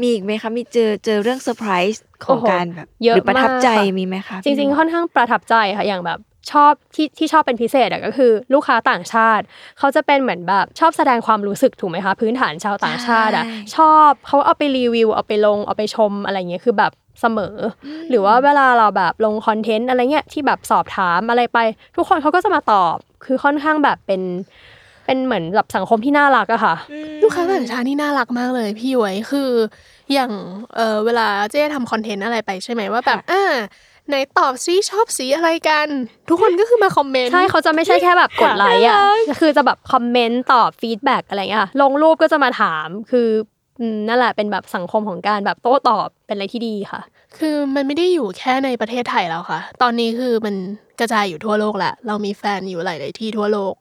[0.00, 6.18] มีอีกไหมคะ มีเจอเจอเรื่องเซอร์ไพรส์ขโอ้องโหการแบบเยอะหรือประทับใจมากค่ะมีไหมคะ จริง ๆ ค่อนข้างประทับใจค่ะ อย่างแบบ
[6.52, 9.44] ชอบที่ที่ชอบเป็นพิเศษอะก็คือ ลูกค้าต่างชาติ
[9.78, 13.44] เขาจะเป็นเหมือนแบบชอบแสดงความรู้สึกถูกไหมคะ พื้นฐานชาวต่างชาติอะ
[13.76, 17.58] ชอบเขาเอาไปรีวิว เอาไปลงเอาไปชมอะไรเงี้ยคือแบบเสมออ
[18.10, 21.58] หรือว่าเวลาเราแบบลงคอนเทนต์อะไรเงี้ยที่แบบสอบถามอะไรไป
[21.96, 24.22] ทุกคนเขาก็จะมาตอบคือค่อนข้างแบบเป็น
[25.06, 26.74] เป็นเหมือนแบบสังคมที่น่ารักอะค่ะ
[27.22, 29.50] ลูกค้าต่างชาตินี่น่ารักมากเลยพี่ย้วยคือ
[30.12, 30.30] อย่าง
[30.76, 33.54] เออเวลาเจ๊ทำคอนเทนต์อะไรไปใช่ไหมว่าแบบอ่า
[34.08, 35.88] ไหนตอบซิชอบสีอะไรกัน
[36.28, 38.98] ทุกคนก็คือมาคอมเมนต์ใช่เขาจะไม่ใช่แค่แบบกดไลค์อะ
[39.40, 43.28] คือจะแบบคอมเมนต์ตอบฟีดแบ็กอะไรเงี้ยค่ะลงรูปก็จะมาถามคือ
[43.80, 47.00] อืมนั่นแหละเป็นแบบสังคมของการแบบโต้ตอบเป็นอะไรที่ดีค่ะ
[47.38, 50.54] คือมันไม่ได้อยู่แค่ในประเทศไทยแล้วค่ะ ตอนนี้คือมัน
[51.00, 53.74] กระจายอยู่ทั่วโลกแหละเรามีแฟนอยู่หลายๆที่ทั่วโลก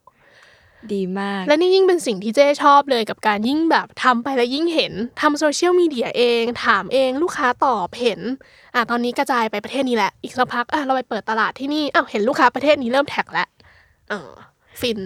[0.94, 8.20] ดีมาก และนี่ยิ่งเป็นสิ่งที่เจ้ชอบเลยกับการยิ่งแบบทำไปแล้วยิ่งเห็นทำโซเชียลมีเดียเอง ถามเองลูกค้าตอบเห็น
[8.76, 13.48] อะตอนนี้กระจายไปประเทศนี้แหละ อีกสักพักอะเราไปเปิดตลาดที่นี่อ้าวเห็นลูกค้าประเทศนี้เริ่ม tag แล้ว
[14.10, 14.30] เออ
[14.82, 15.00] ฟิน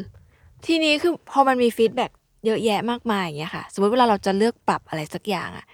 [0.66, 2.12] ทีนี้คือพอมันมี feedback
[2.46, 5.66] เยอะแยะมากมายอย่างเงี้ยค่ะ สมมติเวลาเราจะเลือกปรับอะไรสักอย่างอะ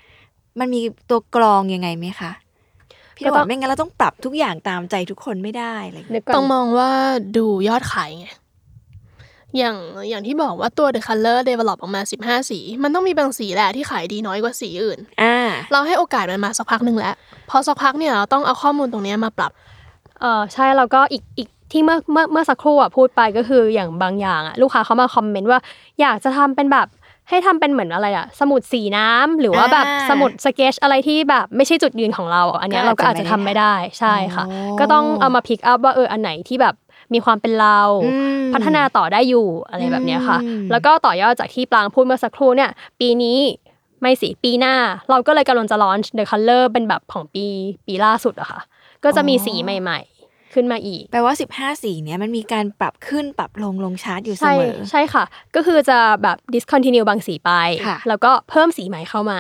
[0.59, 2.31] มันมีตัวกรองยังไงไหมคะ
[3.15, 6.89] พี่ก็ต้วัดไม่งั้นเราต้องปรับทุกอย่างตามใจทุกคนไม่ได้อะไรอย่างเงี้ยนึกก่อนต้องมองว่า
[7.37, 8.27] ดูยอดขายไง
[9.57, 9.75] อย่าง
[10.09, 15.35] อย่างที่บอกว่าตัว The Color develop ออกมา 15 สี มันต้องมีบางสีแหละที่ขายดีน้อยกว่าสีอื่น อ่า
[15.71, 17.15] เราให้โอกาสมันมาสักพักหนึ่งแล้ว
[17.49, 19.51] พอสักพักเนี่ยเราต้องเอาข้อมูลตรงเนี้ยมาปรับ
[20.21, 25.59] เออใช่แล้วก็อีกอีกที่เมื่อเมื่อเมื่อสักครู่อะพูดไปก็คืออย่างบางอย่างอะลูกค้าเขามาคอมเมนต์ว่า
[26.01, 26.87] อยากจะทำเป็นแบบ
[27.29, 36.75] ให้ทำเป็นเหมือนอะไรอะสมุดสีน้ำหรือว่าแบบอ่าสมุดสเก็ตอะไรที่แบบไม่ใช่จุดยืนของเรา อันเนี้ยก็เราอาจก็จะอาจจะทำไม่ได้ใช่ค่ะอ๋อก็ต้องเอามาพิกอัพว่าเอออันไหนที่แบบ
[37.13, 43.39] มีความเป็นเราอืมพัฒนาต่อได้อยู่อะไรแบบเนี้ยค่ะอืมแล้วก็ต่อยอดจากที่ปลางพูดเมื่อสักครู่เนี่ย ปีนี้
[44.01, 44.75] ไม่สิปีหน้า
[45.09, 47.45] เราก็เลยกำลังจะลอนช์ The Color เป็นแบบของปี
[47.85, 48.61] ปีล่าสุดอะค่ะ
[49.03, 55.23] ก็จะมีสีใหม่ ๆขึ้นมาอีกแปลว่า 15 สีเนี้ยมันมีการปรับขึ้นปรับลงลงชาร์ตอยู่เสใช่มอ ใช่ค่ะ
[55.55, 57.51] ก็คือจะแบบ discontinue บางสีไป
[57.87, 59.39] ค่ะแล้วก็เพิ่มสีใหม่เข้ามา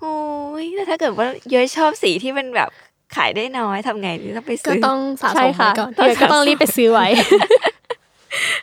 [0.00, 0.16] โอ้
[0.62, 2.68] ยแล้วถ้าเกิดว่าเย้อยชอบสีที่มันแบบ
[3.14, 7.06] ขายได้น้อยทำไงดีก็ต้องไปซื้อต้องสะสมใช่ค่ะไว้ก่อนเดี๋ยวก็ต้องรีบไปซื้อไว้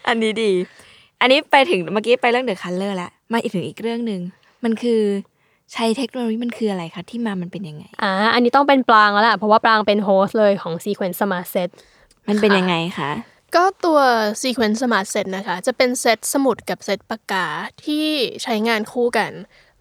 [0.08, 0.52] อันนี้ดี
[1.22, 4.22] อันนี้ไปถึงเมื่อกี้ไปเรื่อง The Color แล้วมาอีกถึงอีกเรื่องหนึ่ง
[4.64, 5.02] มันคือ
[5.74, 11.70] ใช้เทคโนโลยีมันคืออะไรคะที่มามันเป็นยังไงอ่าอันนี้ต้องเป็นปลางแล้วแหละเพราะว่าปลางเป็นโฮสต์เลยของ Sequence Smart Set
[12.28, 13.12] มันเป็นยังไงคะ
[13.56, 14.00] ก็ตัว
[14.42, 17.46] ZEQUENZ Smart Set นะคะ จะเป็นเซตสมุดกับเซตปากกา
[17.86, 18.06] ที่
[18.44, 19.32] ใช้งานคู่กัน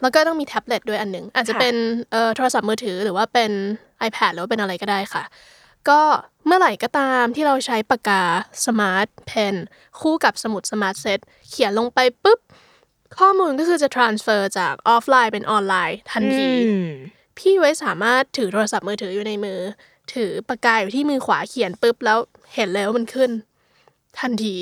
[0.00, 1.74] แล้วก็ต้องมีแท็บเล็ตด้วยอันหนึ่งอาจจะค่ะเป็น
[2.12, 3.50] เอ่อโทรศัพท์มือถือหรือว่าเป็น
[4.08, 5.24] iPad หรือว่าเป็นอะไรก็ได้ค่ะ
[5.88, 6.00] ก็
[6.46, 8.22] เมื่อไหร่ก็ตามที่เราใช้ปากกา
[8.64, 9.54] Smart Pen
[10.00, 12.40] คู่กับสมุด Smart Set เขียนลงไปปุ๊บ
[13.18, 16.88] ข้อมูลก็คือจะ transfer จากออฟไลน์เป็นออนไลน์ทันทีอืม
[17.38, 19.60] พี่ไว้สามารถถือโทรศัพท์มือถืออยู่ในมือ
[20.14, 22.18] ถือปากกาอยู่ที่มือขวาเขียนปุ๊บแล้ว
[22.54, 23.30] เห็นแล้วมันขึ้น
[24.20, 24.54] ทันที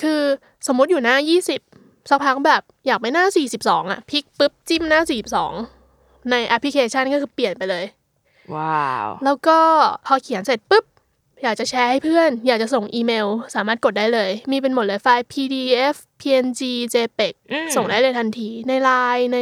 [0.00, 0.20] คือ
[0.66, 1.16] สมมติอยู่หน้า
[1.62, 3.26] 20 สักพักแบบอยากไปหน้า
[3.58, 5.00] 42 อะพลิกปุ๊บจิ้มหน้า
[5.66, 7.84] 42 ในแอปพลิเคชันก็คือเปลี่ยนไปเลย
[8.56, 9.58] ว้าว แล้วก็
[10.06, 10.84] พอเขียนเสร็จปุ๊บ
[11.42, 16.60] อยากจะแชร์ให้เพื่อน อยากจะส่งอีเมล สามารถกดได้เลย มีเป็นหมดเลยไฟล์ PDF PNG
[16.94, 19.38] JPEG อืมส่งได้เลยทันที ใน Line ใน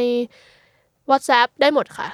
[1.09, 2.07] WhatsApp ได้หมดค่ะ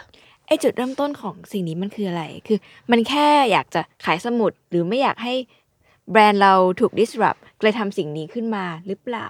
[0.48, 2.60] ไอจุดเริ่มต้นของสิ่งนี้มันคืออะไร คือ
[2.92, 5.34] มันแค่อยากจะขายสมุดหรือไม่อยากให้
[6.12, 9.30] แบรนด์เราถูก disrupt เลยทำสิ่งนี้ขึ้นมาหรือเปล่า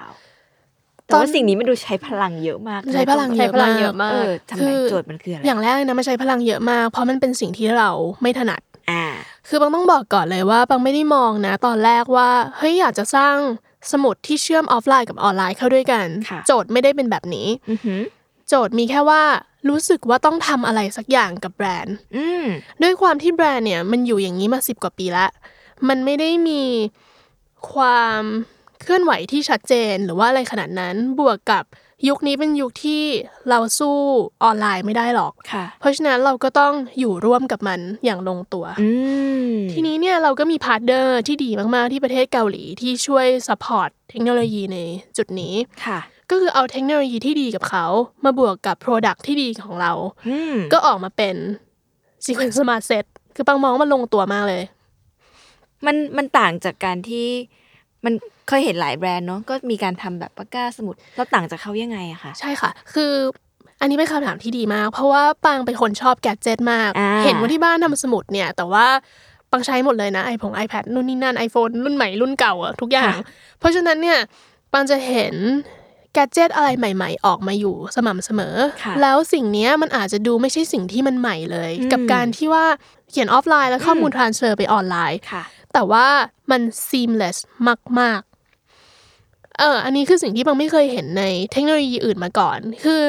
[1.06, 7.90] แต่ตอนว่าสิ่งนี้มันดูใช้พลังเยอะมากใช้พลังใช้พลังเยอะมากเออทำไมคือโจทย์มันคืออะไรอย่างแรกเลยนะมันใช้พลังเยอะมาก เพราะมันเป็นสิ่งที่เรา
[8.22, 9.06] ไม่ถนัดอ่า
[9.48, 13.36] คือบังต้องบอกก่อนเลยว่าบังไม่ได้มองนะ ตอนแรกว่าเฮ้ยอยากจะสร้าง
[13.92, 18.02] สมุดที่เชื่อมออฟไลน์กับออนไลน์เข้าด้วยกันค่ะโจทย์ไม่ได้เป็นแบบนี้อือหือ
[18.50, 19.24] โจทย์มีแค่ว่า
[19.70, 22.46] รู้สึกว่าต้องทำอะไรสักอย่างกับแบรนด์อืม
[22.84, 25.30] ด้วยความที่แบรนด์เนี่ย มันอยู่อย่างนี้มาสิบกว่าปีแล้ว
[25.88, 26.64] มันไม่ได้มี
[27.72, 28.22] ความ
[28.86, 31.64] เคลื่อนไหวที่ชัดเจนหรือว่าอะไรขนาดนั้นบวกกับ
[32.08, 33.04] ยุคนี้เป็นยุคที่
[33.50, 33.98] เราสู้
[34.44, 38.90] ออนไลน์ไม่ได้หรอกค่ะเพราะฉะนั้นเราก็ต้องอยู่ร่วมกับมันอย่างลงตัวอื
[39.50, 44.78] มทีนี้เนี่ยเราก็มี partner ที่ดีมากๆที่ประเทศเกาหลีที่ช่วย support เทคโนโลยีใน
[45.18, 45.54] จุดนี้
[45.86, 47.86] ค่ะ ก็คือเอาเทคโนโลยีที่ดีกับเขา
[48.26, 49.94] มาบวกกับ Product ที่ดีของเรา
[50.28, 51.36] อืมก็ออกมาเป็น
[52.26, 54.64] Sequence Smart Set คือปังมองว่ามันลงตัวมากเลย
[55.86, 57.28] มันมันต่างจากการที่
[58.06, 58.14] มัน
[58.48, 63.14] เคยเห็นหลายแบรนด์เนาะก็มีการทำแบบปากกาสมุดแล้วต่างจากเขายังไงอะคะใช่ค่ะ คือ
[63.82, 68.88] อันนี้เป็นคำถามที่ดีมาก เพราะว่าปังเป็นคนชอบแกดเจิตมากอ่าเห็นว่าที่บ้านทำสมุดเนี่ย แต่ว่า
[69.52, 73.16] ปังใช้หมดเลยนะไอผง iPad นู่นนี่นั่น iPhone รุ่นใหม่รุ่นเก่าอะทุกอย่าง
[73.60, 74.20] เพราะฉะนั้นเนี่ย
[74.74, 75.36] ปังจะเห็น
[76.14, 82.66] แกดเจิตอะไรใหม่ ๆ ออกมาอยู่สม่ำเสมอค่ะแล้วสิ่งเนี้ยมันอาจจะดูไม่ใช่สิ่งที่มันใหม่เลย กับการที่ว่า
[83.10, 86.08] เขียนออฟไลน์แล้วข้อมูล transfer ไปออนไลน์ค่ะแต่ว่า
[86.52, 87.38] มัน seamless
[88.00, 88.35] มากๆ
[89.60, 93.02] เออ อันนี้คือสิ่งที่บางไม่เคยเห็นในเทคโนโลยีอื่นมาก่อน คือ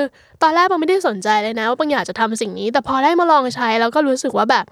[0.42, 4.64] ตอนแรกบางไม่ได้สนใจเลยนะ ว่าบางอยากจะทำสิ่งนี้ แต่พอได้มาลองใช้แล้วก็รู้สึกว่าแบบ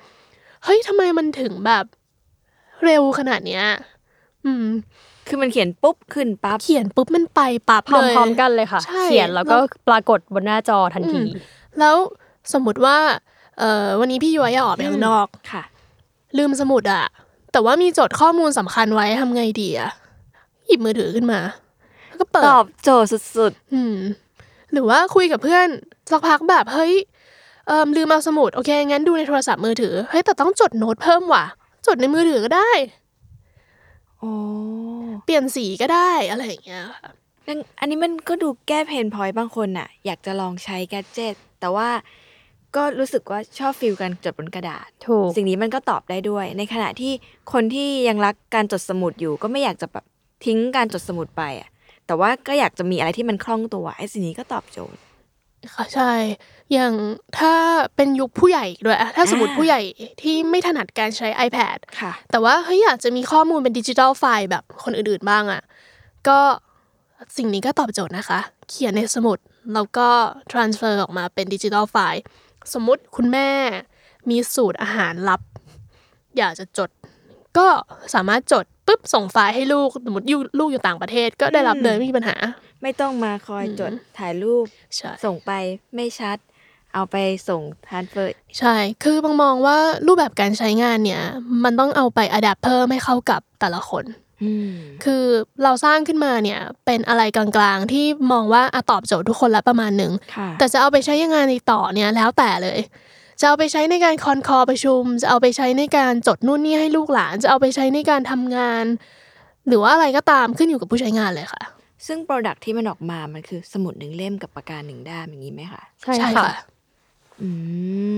[0.64, 1.84] เฮ้ยทำไมมันถึงแบบ
[2.84, 3.64] เร็วขนาดเนี้ย
[4.44, 4.66] อืม
[5.28, 9.56] คือมันเขียนปุ๊บขึ้นปั๊บ เขียนปุ๊บมันไปปั๊บพร้เลยอมๆกันเลยค่ะใช่เขียนแล้วก็
[9.88, 11.22] ปรากฏบนหน้าจอทันที
[11.78, 11.96] แล้ว
[12.52, 12.96] สมมติว่า
[13.58, 15.62] เออวันนี้พี่ย้อยอยากออกไปข้างนอกค่ะ
[16.38, 17.04] ลืมสมุดอะ
[17.52, 19.90] แต่ว่ามีจดข้อมูลสำคัญไว้ทำไงดีอะ
[20.66, 21.54] หยิบมือถือขึ้นมาแล้ว
[22.20, 23.96] ก็เปิดตอบโจทย์สุดอืม
[24.72, 25.66] หรือว่าคุยกับเพื่อน
[26.10, 26.94] สักพักแบบเฮ้ย
[27.66, 31.44] เอิมลืมเอาสมุดโอเคงั้นดูในโทรศัพท์มือถือเฮ้ยแต่ต้องจดโน้ตเพิ่มว่ะ
[31.86, 34.30] จดในมือถือก็ได้ๆโอ้
[35.24, 37.10] เปลี่ยนสีก็ได้อะไรอย่างเงี้ยค่ะ
[37.46, 41.88] นั่นอันนี้มันก็ดูแก้เพนพอยต์บางคนน่ะ อยากจะลองใช้แกดเจิตแต่ว่า
[42.76, 47.12] ก็รู้สึกว่าชอบฟิลการจดบนกระดาษ ถูก สิ่งนี้มันก็ตอบได้ด้วย ในขณะที่
[47.52, 50.04] คนที่ยังรักการจดสมุดอยู่ ก็ไม่อยากจะแบบ
[50.44, 51.68] ทิ้งการจดสมุดไปอะ
[52.06, 55.00] แต่ว่าก็อยากจะมีอะไรที่มันคล่องตัวไอ้สิ่งนี้ก็ตอบโจทย์
[55.74, 56.12] ค่ะใช่
[56.72, 56.92] อย่าง
[57.38, 57.54] ถ้า
[57.96, 59.80] เป็นยุคผู้ใหญ่ด้วยอะถ้าสมมติอ่าผู้ใหญ่
[60.22, 65.62] ที่ไม่ถนัดการใช้ iPad ค่ะ แต่ว่าเฮ้ยอยากจะมีข้อมูลเป็นดิจิทัลไฟล์แบบคนอื่นๆบ้างอะ
[66.28, 66.40] ก็
[67.36, 69.38] สิ่งนี้ก็ตอบโจทย์นะคะ เขียนในสมุด
[69.74, 70.08] แล้วก็
[70.52, 72.22] transfer ออกมาเป็นดิจิทัลไฟล์
[72.72, 73.48] สมมุติคุณแม่
[74.30, 75.40] มีสูตรอาหารลับ
[76.38, 76.90] อยากจะจด
[77.58, 77.66] ก็
[78.14, 82.36] สามารถจด ปุ๊บส่งไฟล์ให้ลูกสมมติอยู่ลูกอยู่ต่างประเทศก็ได้รับเลยไม่มีปัญหา
[82.82, 84.66] ไม่ต้องมาคอยจดถ่ายรูป
[84.96, 85.50] ใช่ส่งไป
[85.94, 86.38] ไม่ชัด
[86.94, 87.16] เอาไป
[87.48, 91.22] ส่ง transferใช่ คือบางมองว่ารูปแบบการใช้งานเนี่ย
[91.64, 94.04] มันต้องเอาไป adapt เพิ่มให้เข้ากับแต่ละคน
[95.04, 95.24] คือ
[95.62, 102.78] เราสร้างขึ้นมาเนี่ยเป็นอะไรกลางๆ ที่มองว่าอะตอบโจทย์ทุกคนละประมาณหนึ่งค่ะแต่จะเอาไปใช้ยังไงในต่อเนี่ยแล้วแต่เลย
[103.40, 108.84] จะเอาไปใช้ในการคอนคอประชุม จะเอาไปใช้ในการจดนู่นนี่ให้ลูกหลาน จะเอาไปใช้ในการทำงาน
[109.68, 111.62] หรือว่าอะไรก็ตามขึ้นอยู่กับผู้ใช้งานเลยค่ะ
[112.06, 116.52] ซึ่ง Product ที่มันออกมามันคือสมุดหนึ่งเล่มกับปากกาหนึ่งด้ามอย่างนี้ไหมคะใช่ค่ะ
[117.42, 117.50] อื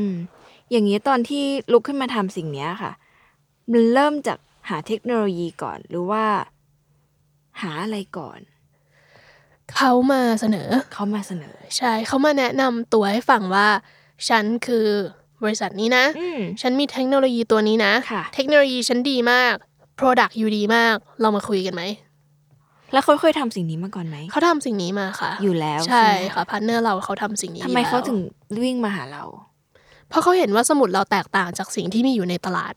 [0.07, 0.09] ม
[0.71, 2.93] อย่างนี้ตอนที่ลุกขึ้นมาทำสิ่งเนี้ยค่ะ
[3.73, 6.25] มันเริ่มจากหาเทคโนโลยีก่อนหรือว่า
[7.61, 8.41] หาอะไรก่อน
[9.75, 13.69] เขามาเสนอ เขามาเสนอ ใช่เขามาแนะนำตัวให้ฟังว่า
[14.29, 14.87] ฉันคือ
[15.45, 19.55] บริษัทนี้นะอืมฉันมีเทคโนโลยีตัวนี้นะค่ะเทคโนโลยีฉันดีมาก
[19.99, 21.83] Product อยู่ดีมาก เรามาคุยกันไหม
[22.93, 28.19] แล้วเขาเคยทำสิ่งนี้มาก่อนไหม เขาทำสิ่งนี้มาค่ะ อยู่แล้ว ใช่ใช่ไหมค่ะ partner เราเขาทำสิ่งนี้ทำไมอยู่แล้วเขาถึง
[28.65, 29.25] วิ่งมาหาเรา
[30.09, 32.75] เพราะเขาเห็นว่าสมุดเราแตกต่างจากสิ่งที่มีอยู่ในตลาด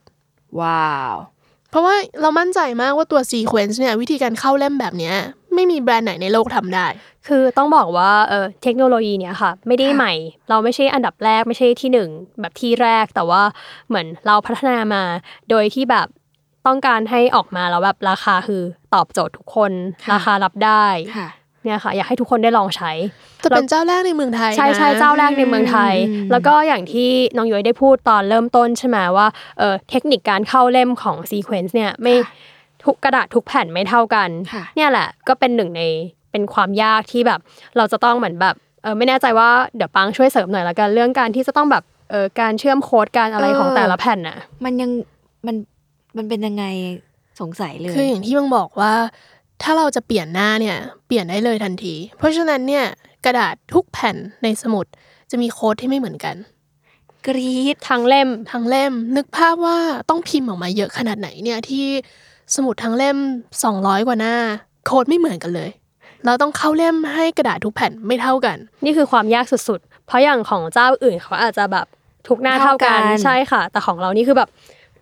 [0.60, 1.16] ว้าว
[1.70, 5.14] เพราะว่าเรามั่นใจมากว่าตัว Sequence เนี่ยวิธีการเข้าเล่มแบบเนี้ย
[5.54, 6.86] ไม่มีแบรนด์ไหนในโลกทำได้
[7.28, 10.12] คือต้องบอกว่าเออเทคโนโลยีเนี่ยค่ะ ไม่ได้ใหม่
[10.48, 12.08] เราไม่ใช่อันดับแรกไม่ใช่ที่หนึ่ง
[12.40, 13.42] แบบที่แรกแต่ว่า
[13.88, 15.02] เหมือนเราพัฒนามา
[15.50, 16.06] โดยที่แบบ
[16.66, 18.62] ต้องการให้ออกมาแล้วแบบราคาคือ
[18.94, 19.72] ตอบโจทย์ทุกคน
[20.04, 21.28] ค่ะราคารับได้ค่ะ
[21.64, 22.90] เนี่ยค่ะ อยากให้ทุกคนได้ลองใช้
[23.44, 29.26] จะเป็นเจ้าแรกในเมืองไทย ใช่นะใช่เจ้าแรกในเมืองไทยอืมแล้วก็อย่างที่น้องย้อยได้พูดตอนเริ่มต้นใช่ไหมว่า
[29.58, 32.14] เออเทคนิคการเข้าเล่มของซีเควนซ์เนี่ยไม่
[32.84, 35.82] ทุกกระดาษทุกแผ่นไม่เท่ากันค่ะเนี่ยแหละ ก็เป็นหนึ่งใน
[36.30, 37.40] เป็นความยากที่แบบ
[37.76, 44.90] เราจะต้องเหมือนแบบเออไม่แน่ใจว่าเดี๋ยวปังช่วยเสริมหน่อยละกันเรื่องการที่จะต้องแบบเออการเชื่อมโค้ดการอะไรของแต่ละแผ่นน่ะ มันยัง
[45.46, 45.56] มัน
[46.16, 46.64] มันเป็นยังไง
[47.40, 48.92] สงสัยเลย คืออย่างที่บังบอกว่า
[49.62, 52.84] ถ้าเราจะเปลี่ยนหน้าเนี่ยเปลี่ยนได้เลยทันที เพราะฉะนั้นเนี่ย
[53.24, 54.86] กระดาษทุกแผ่นในสมุด
[55.30, 56.36] จะมีโค้ดที่ไม่เหมือนกัน
[57.26, 61.86] กรีดทั้งเล่มทั้งเล่ม นึกภาพว่าต้องพิมพ์ออกมาเยอะขนาดไหนเนี่ยที่
[62.54, 63.16] สมุดทั้งเล่ม
[63.62, 64.36] 200 กว่าหน้า
[64.86, 65.70] โค้ดไม่เหมือนกันเลย
[66.26, 71.86] เราต้องเข้าเล่มให้กระดาษทุกแผ่นไม่เท่ากัน นี่คือความยากสุดๆ เพราะอย่างของเจ้าอื่นเขาอาจจะแบบ
[72.28, 74.50] ทุกหน้าเท่ากันเท่ากันใช่ค่ะ แต่ของเรานี่คือแบบ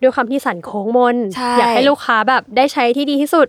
[0.01, 3.47] ด้วยความที่สันโค้งมนใช่อยากให้ลูกค้าแบบได้ใช้ที่ดีที่สุด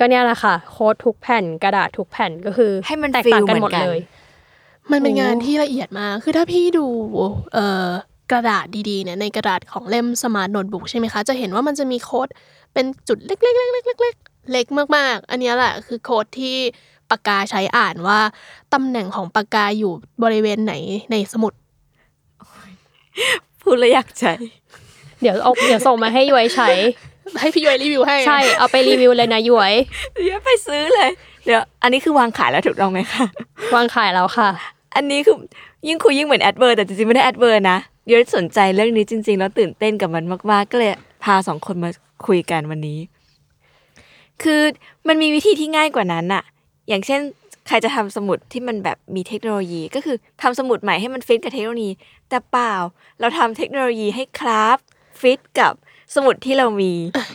[0.00, 4.00] ก็เนี่ยแหละค่ะ โค้ดทุกแผ่นกระดาษทุกแผ่นก็คือให้มันแตกต่างกันฟีลเหมืหมอนกันหมดเลย
[4.90, 6.86] มันเป็นโอ้งานที่ละเอียดมากคือถ้าพี่ดู
[7.54, 7.88] เอ่อ
[8.32, 12.28] กระดาษดีๆเนี่ยในกระดาษของเล่ม Smart Notebook ใช่ไหมคะ จะเห็นว่ามันจะมีโค้ด
[12.74, 16.56] เป็นจุดเล็กๆๆๆๆเล็กมากๆ อันเนี้ยแหละคือโค้ดที่
[17.10, 18.18] ปากกาใช้อ่านว่า
[18.74, 20.74] ตำแหน่งของปากกาอยู่บริเวณไหน
[21.10, 21.52] ในสมุด
[23.62, 24.34] พูดแล้วอยากใช้
[25.20, 26.68] เดี๋ยวเอาเดี๋ยวส่งมาให้ย้อยใช้
[27.40, 29.72] ให้พี่ย้อยรีวิวให้ ใช่ เอาไปรีวิวเลยนะย้อย
[30.12, 31.10] เดี๋ยวไปซื้อเลย
[31.44, 33.24] เดี๋ยว อันนี้คือวางขายแล้วถูกต้องไหมคะ
[33.74, 34.48] วางขายแล้วค่ะ
[34.94, 35.36] อันนี้คือ
[35.86, 40.90] ยิ่งคุยยิ่งเหมือน adver แต่จริงๆไม่ได้ adver นะเดี๋ยวสนใจเรื่องนี้จริง ๆ แล้วตื่นเต้นกับมันมากๆ ก็เลย
[41.24, 41.90] พาสองคนมา
[42.26, 42.98] คุยกันวันนี้
[44.42, 44.62] คือ
[45.08, 46.42] มันมีวิธีที่ง่ายกว่านั้นอะ
[46.88, 47.20] อย่างเช่น
[47.68, 51.90] ใครจะทำสมุดที่มันแบบมีเทคโนโลยีก็คือทำสมุดใหม่ให้มันฟิตกับเทคโนโลยี
[52.28, 52.74] แต่เปล่า
[53.20, 54.78] เราทำเทคโนโลยีให้คราฟ
[55.20, 55.72] ฟิตกับ
[56.14, 56.92] สมุดที่เรามี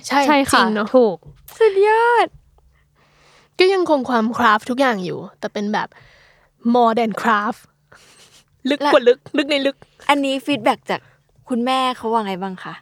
[0.08, 1.18] ใช่ใช่จริค่ะงเนาะถูก
[1.58, 2.28] สุดยอด
[3.60, 5.88] ก็ยังคงความคราฟทุกอย่างอยู่ แต่เป็นแบบ
[6.74, 7.62] more than craft
[8.70, 9.76] ลึกและกว่าลึก ลึกในลึก
[10.10, 11.02] อันนี้ feedback จาก
[11.50, 12.74] คุณแม่เขาว่าไงบ้างคะ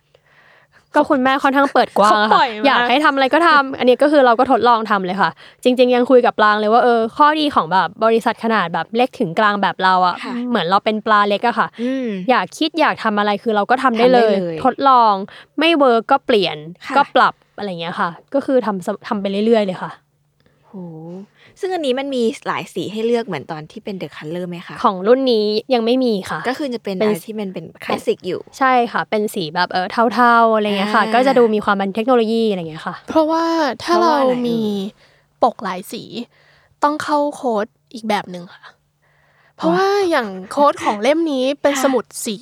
[0.95, 5.29] ก็คุณแม่ค่อนข้างเปิดกว้างเขาอะค่ะปล่อยมาอยากให้ทำอะไรก็ทำอันนี้ก็คือเราก็ทดลองทำเลยค่ะ
[5.63, 15.13] จริง ๆ ยังคุยกับปลางเลยว่าเออข้อดีของแบบบริษัทขนาดแบบเล็กถึงกลางแบบเราอะค่ะเหมือนเราเป็นปลาเล็กอะค่ะอืมอยากคิดอยากทำอะไรคือเราก็ทำได้ทำได้เลยเลย ทดลอง
[15.59, 19.91] ไม่ work ก็เปลี่ยนค่ะก็ปรับอะไรเงี้ยค่ะ ก็คือทำทำไปเรื่อยๆเลยค่ะ
[20.67, 20.73] โห
[21.59, 33.45] ซึ่งอันนี้มันมีหลายสีให้เลือกเหมือนตอนที่เป็น The Color ไหมคะของรุ่นนี้ยังไม่มีค่ะ ก็คือจะเป็นเป็นอะไรที่มันเป็นคลาสสิกอยู่ ใช่ค่ะ เป็นสีแบบเออเทาๆอะไรเงี้ยค่ะอ่าก็จะดูมีความเป็นเทคโนโลยีอะไรเงี้ยค่ะ เพราะว่า
[33.83, 34.61] ถ้าเพราะเราว่าอะไรมี
[35.43, 36.03] ปกหลายสี
[36.83, 38.65] ต้องเข้าโค้ดอีกแบบหนึ่งค่ะ
[39.57, 42.37] เพราะว่าอย่างโค้ดของเล่มนี้เป็นค่ะสมุดสี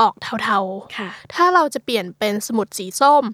[0.00, 0.58] ออกเทา
[0.96, 3.24] ค่ะๆถ้าเราจะเปลี่ยนเป็นสมุดสีส้ม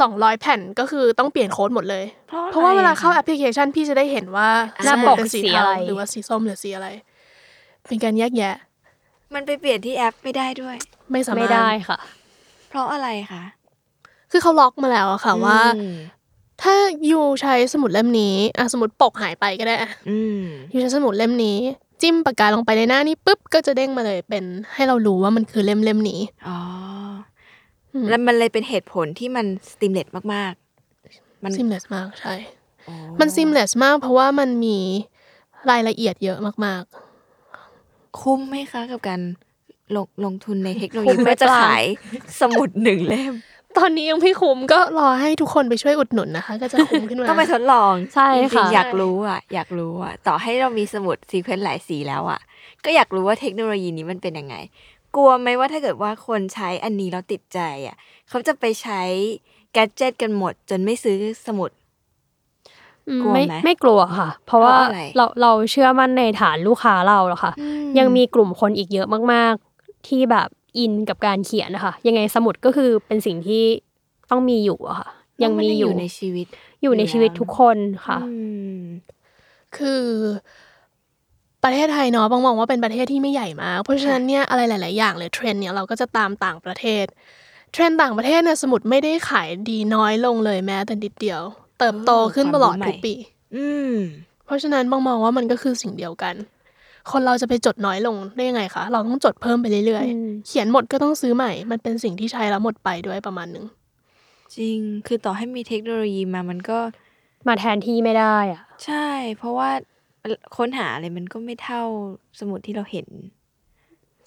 [0.00, 4.48] สองร้อยแผ่นก็คือต้องเปลี่ยนโค้ดหมดเลย เพราะเพราะว่าอะไรเวลาอะเข้าคะแอปพลิเคชันพี่จะได้เห็นว่า
[4.84, 6.88] หน้าสมุดปกเป็นสีสีเทาอะไรหรือว่าสีส้มหรือสีอะไร
[7.88, 8.54] เป็นการแยกแยะ
[9.34, 10.76] มันไปเปลี่ยนที่แอปไม่ได้ด้วย
[11.10, 11.98] ไม่สามารถไม่ได้ค่ะ
[12.68, 13.42] เพราะอะไรคะ
[14.30, 15.94] คือเขาล็อกมาแล้วอะค่ะว่าอืม
[16.62, 16.74] ถ้า
[17.10, 21.58] ยูใช้สมุดเล่มนี้อะสมุดปกหายไปก็ได้อะอืมยูใช้สมุดเล่มนี้
[22.02, 26.58] จิ้มปากกาลงไปในหน้านี้ปุ๊บก็จะเด้งมาเลยเป็นให้เรารู้ว่ามันคือเล่มเล่มนี้อ๋ออ
[27.10, 27.33] ม
[28.08, 32.34] แล้วมันเลยเป็นเหตุผลที่มันสติมเลตมากๆ มันซิมเลสมากใช่
[32.86, 34.78] โอ้มันซิมเลสมากเพราะว่ามันมี
[35.70, 36.82] รายละเอียดเยอะมาก
[38.20, 39.20] คุ้มไหมคะกับการ
[39.96, 41.84] ลงลงทุนในเทคโนโลคุ้ยีมไหมเพื่อจะปรางขาย
[42.40, 52.40] สมุดหนึ่งเล่มๆตอนนี้ยังไม่คุ้มก็รอให้ทุกคนไปช่วยอุดหนุนนะคะ ก็จะคุ้มขึ้นมาต้องไปทดลองใช่จริค่ะงๆอยากรู้อะ อยากรู้อะ ต่อให้เรามีสมุดซีเควนต์หลายสีแล้วอะ
[52.84, 54.54] ก็อยากรู้ว่าเทคโนโลยีนี้มันเป็นยังไง
[55.16, 57.96] กลัวไหมว่าถ้าเกิดว่าคนใช้อันนี้แล้วติดใจอะ
[58.28, 59.02] เขาจะไปใช้
[59.72, 61.70] แกดเจิตกันหมด จนไม่ซื้อสมุด
[63.08, 70.48] อืมกลัวไม่ไหมไม่กลัวค่ะ เพราะว่าเพราะอะไรเราเราเชื่อมั่นในฐานลูกค้าเราแล้วค่ะอืมยังมีกลุ่มคนอีกเยอะมาก ๆ ที่แบบ
[70.78, 73.64] อินกับการเขียนนะคะ ยังไงสมุดก็คือเป็นสิ่งที่
[74.30, 75.08] ต้องมีอยู่อะค่ะ
[75.42, 76.46] ยังมีอยู่ในชีวิต
[76.82, 78.30] อยู่ในชีวิตทุกคนค่ะอื
[78.78, 78.80] ม
[79.76, 80.04] คือ
[81.64, 87.04] ประเทศไทยเนาะบางมองว่าเป็นประเทศที่ไม่ใหญ่มาก เพราะฉะนั้นเนี่ยอะไรหลาย ๆ อย่างเลยเทรนด์เนี่ยเราก็จะตามต่างประเทศ
[87.72, 91.40] เทรนด์ต่างประเทศเนี่ยสมุดไม่ได้ขายดีน้อยลงเลยแม้แต่นิดเดียว
[91.78, 93.14] เติบโตขึ้นตลอดทุกปี
[93.56, 93.94] อืม
[94.46, 96.34] เพราะฉะนั้นบางมองว่ามันก็คือสิ่งเดียวกัน
[97.10, 103.64] คนเราจะไปจดน้อยลงได้ยังไงคะ เราต้องจดเพิ่มไปเรื่อยอืมๆเขียนหมดก็ต้องซื้อใหม่ มันเป็นสิ่งที่ใช้แล้วหมดไปด้วยประมาณหนึง
[104.56, 106.78] จริง คือต่อให้มีเทคโนโลยีมามันก็
[107.48, 109.70] มาแทนที่ไม่ได้อะใช่ เพราะว่า
[110.56, 111.82] ค้นหาอะไรมันก็ไม่เท่า
[112.40, 113.08] สมุดที่เราเห็น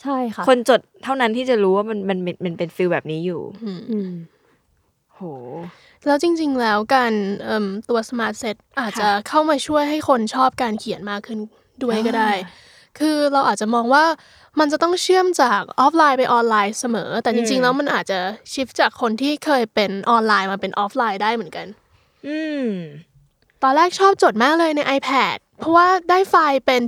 [0.01, 3.41] ใช่ค่ะ คนจดเท่านั้นที่จะรู้ว่ามันมันมันมันเป็นฟิลแบบนี้อยู่
[3.91, 4.11] อืม
[5.13, 5.19] โห
[6.05, 11.39] แล้วจริง ๆ แล้วการเอิ่มตัว Smart Set อาจจะเข้ามาช่วยให้คนชอบการเขียนมากขึ้น
[11.83, 12.65] ด้วยก็ได้อ่า
[12.99, 14.05] คือเราอาจจะมองว่า
[14.59, 18.19] มันจะต้องเชื่อมจากออฟไลน์ไปออนไลน์เสมอ แต่จริงอืมๆแล้วมันอาจจะ
[18.53, 21.67] shift จากคนที่เคยเป็นออนไลน์มาเป็นออฟไลน์ได้เหมือนกัน
[22.27, 22.67] อืม
[23.63, 26.81] ตอนแรกชอบจดมากเลยใน iPad เพราะว่าได้ไฟล์เป็น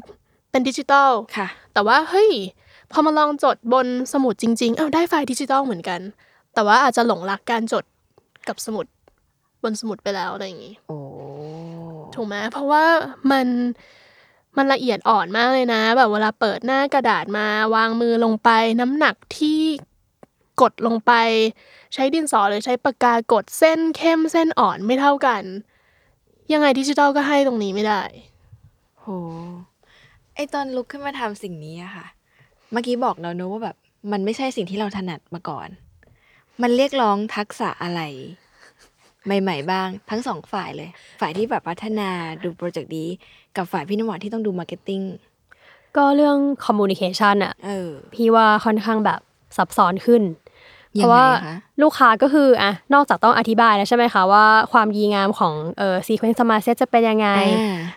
[0.52, 2.30] เป็นดิจิตอลค่ะ แต่ว่าเฮ้ย
[2.92, 6.02] พอมาลองจดบนสมุดจริงๆอ้าวได้ไฟล์ดิจิตอลเหมือนกัน
[6.54, 7.84] แต่ว่าอาจจะหลงรักการจด
[8.48, 8.86] กับสมุด
[9.64, 10.98] บนสมุดไปแล้วอะไรอย่างงี้โอ้
[12.16, 12.86] ถูกไหมเพราะว่า
[13.32, 13.48] มัน
[14.58, 18.50] มันละเอียดอ่อนมากเลยนะ แบบเวลาเปิดหน้ากระดาษมาวางมือลงไป
[18.82, 19.62] น้ำหนักที่
[20.62, 21.12] กดลงไป
[21.94, 25.44] ใช้ดินสอหรือใช้ปากกากดเส้นเข้มเส้นอ่อนไม่เท่ากัน
[26.54, 28.02] ยังไงดิจิตอลก็ให้ตรงนี้ไม่ได้
[29.02, 29.08] โห
[30.36, 32.06] ไอตอนลุกขึ้นมาทำสิ่งนี้อะค่ะ
[32.72, 33.76] เมื่อกี้บอกเราเนอะว่าแบบ
[34.12, 35.70] มันไม่ใช่สิ่งที่เราถนัดมาก่อน
[36.62, 38.02] มันเรียกร้องทักษะอะไร
[39.26, 40.90] ใหม่ ๆ บ้าง ทั้งสองฝ่ายเลย
[41.22, 42.10] ฝ่ายที่แบบพัฒนา
[42.44, 43.10] ดูโปรเจกต์นี้
[43.56, 45.02] กับฝ่ายพี่น้ำหวานที่ต้องดู marketing
[45.98, 49.20] ก็เรื่อง communication อะเออ พี่ว่าค่อนข้างแบบ
[49.58, 50.22] ซับซ้อนขึ้น
[50.94, 57.28] ยังไงราะว่าลูกค้าก็คืออะนอกจากต้องอธิบายแล้วใช่ไหมคะว่าความดีงามของเอ่อ ZEQUENZ smart set จะเป็นยังไง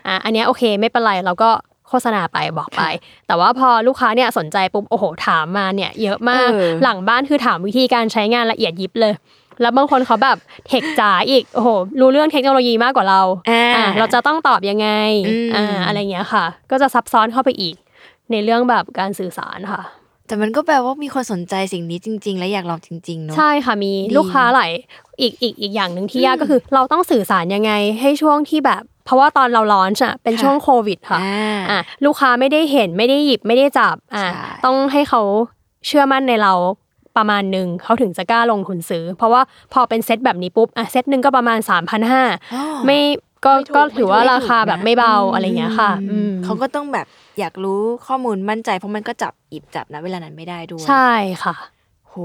[0.07, 1.49] อ่าอะอันเนี้ยโอเคไม่เป็นไรเราก็
[1.89, 2.81] โฆษณาไปบอกไป
[3.27, 9.13] แต่ว่าพอลูกค้าเนี่ยสนใจปุ๊บโอ้โหถามมาเนี่ยเยอะมากเออหลังบ้านคือถามวิธีการใช้งานละเอียดยิบเลย
[9.61, 10.37] แล้วบางคนเขาแบบ
[10.67, 11.69] เทคจ๋าอีกโอ้โห
[11.99, 14.87] รู้เรื่องเทคโนโลยีมากกว่าเราอ่าอะเราจะต้องตอบยังไง
[15.27, 17.75] อืมอ่าอะไรเงี้ยค่ะ ก็จะซับซ้อนเข้าไปอีก
[18.31, 19.81] ในเรื่องแบบการสื่อสารค่ะ
[20.27, 24.71] แต่มันก็แปลว่ามีคนสนใจสิ่งนี้จริง ๆ และอยากลองจริงๆเนอะใช่ค่ะมีดีลูกค้าหลาย
[25.21, 27.71] อีกอีกอีกอย่างหนึ่งที่ยากก็คือ เราต้องสื่อสารยังไง
[28.01, 35.21] ให้ช่วงที่แบบเพราะว่าตอนเราลอนช์อะเป็นค่ะช่วงโควิดค่ะอ่าอะลูกค้าไม่ได้เห็นไม่ได้หยิบไม่ได้จับอะใช่ต้องให้เขา
[35.87, 36.53] เชื่อมั่นในเรา
[37.17, 39.41] ประมาณหนึ่งเขาถึงจะกล้าลงทุนซื้อ เพราะว่า
[39.73, 42.99] พอเป็นเซตแบบนี้ปุ๊บอะเซตหนึ่งก็ประมาณ3 5 0 0อ๋อไม่
[43.45, 47.05] ก็ไม่ถูกก็ถือว่าไม่ถูกราคาแบบไม่เบาอะไรอย่างเงี้ยค่ะอืเขาก็ต้องแบบ
[47.39, 51.11] อยากรู้ข้อมูลมั่นใจเพราะมันก็จับหยิบจับนะเวลานั้นไม่ได้ด้วยใช่
[51.43, 51.55] ค่ะ
[52.09, 52.15] โห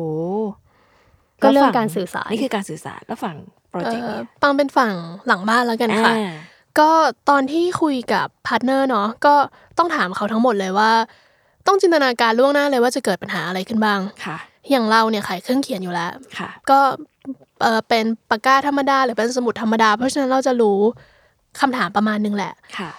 [1.43, 3.37] ก็เรื่องแล้วฝั่งการสื่อสารนี่คือการสื่อสารแล้วฝั่ง
[3.71, 4.95] project อะเนี่ยปังเป็นฝั่ง
[5.27, 6.33] หลังบ้านแล้วกันค่ะอ่า
[6.79, 6.91] ก็
[7.31, 9.35] ตอนที่คุยกับ partner เนาะก็
[9.79, 10.91] ต้องถามเขาทั้งหมดเลยว่า
[11.67, 14.37] ต้องจินตนาการล่วงหน้าเลยว่าจะเกิดปัญหาอะไรขึ้นบ้างค่ะ
[14.71, 16.79] อย่างเราเนี่ยขายเครื่องเขียนอยู่แล้วค่ะก็
[17.63, 20.79] เออเป็นปากกาธรรมดาหรือเป็นสมุดธรรมดา เพราะฉะนั้นเราจะรู้
[21.61, 22.91] คำถามประมาณนึงแหละค่ะ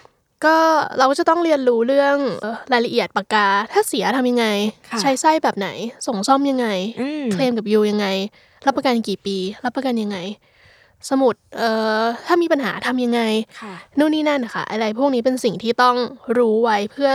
[0.45, 0.57] ก็
[0.97, 4.47] เราก็จะต้องเรียนรู้เรื่องเอ่อรายละเอียดปากกา ถ้าเสียทำยังไง
[4.89, 5.69] ค่ะใช้ไส้แบบไหน
[6.07, 6.67] ส่งซ่อมยังไง
[7.01, 8.07] อืมเคลมกับยูยังไง
[8.65, 10.17] รับประกันกี่ปี รับประกันยังไง
[11.09, 11.69] สมุดเอ่
[11.99, 13.21] อถ้ามีปัญหาทำยังไง
[13.61, 15.95] ค่ะนู่นนี่นั่นนะคะอะไรพวกนี้เป็นสิ่งที่ต้อง
[16.37, 17.09] รู้ไว้เพื่อ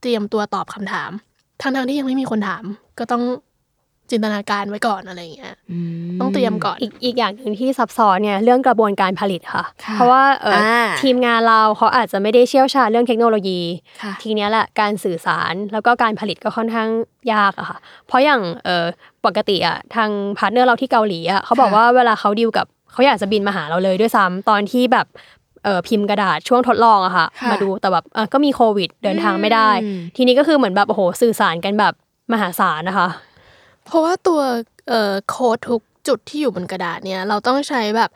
[0.00, 1.10] เตรียมตัวตอบคำถาม
[1.62, 2.64] ทั้งทางๆที่ยังไม่มีคนถาม
[2.98, 3.22] ก็ต้อง
[4.10, 5.54] จินตนาการไว้ก่อนอะไรอย่างเงี้ย
[6.20, 13.60] ต้องเตรียมก่อนอีกอีกอย่างหนึ่งที่ซับซ้อนเนี่ยเรื่องกระบวนการผลิตค่ะค่ะเพราะว่าเอออาทีมงานเราเขาอาจจะไม่ได้เชี่ยวชาญเรื่องเทคโนโลยี
[14.02, 16.88] ค่ะทีเนี้ยแหละการสื่อสารแล้วก็การผลิตก็ค่อนข้าง
[17.32, 18.84] ยากอะค่ะ เพราะอย่างเออ
[19.26, 25.06] ปกติอะทางpartner เราที่เกาหลีอะเขาบอกว่าเวลาเขาดีลกับเขาอยากจะบินมาหาเราเลยด้วยซ้ำตอนที่แบบ
[25.64, 31.94] เออพิมพ์กระดาษช่วงทดลองอะค่ะค่ะมาดูแต่แบบเออก็มีโควิดเดินทางไม่ได้อืมทีนี้ก็คือเหมือนแบบโอ้โหสื่อสารกันแบบ
[32.32, 33.08] มหาศาลนะคะ
[33.88, 34.40] เพราะว่าตัว
[34.88, 38.10] เอ่อโค้ดทุกจุดที่อยู่บนกระดาษเนี่ยเราต้องใช้แบบ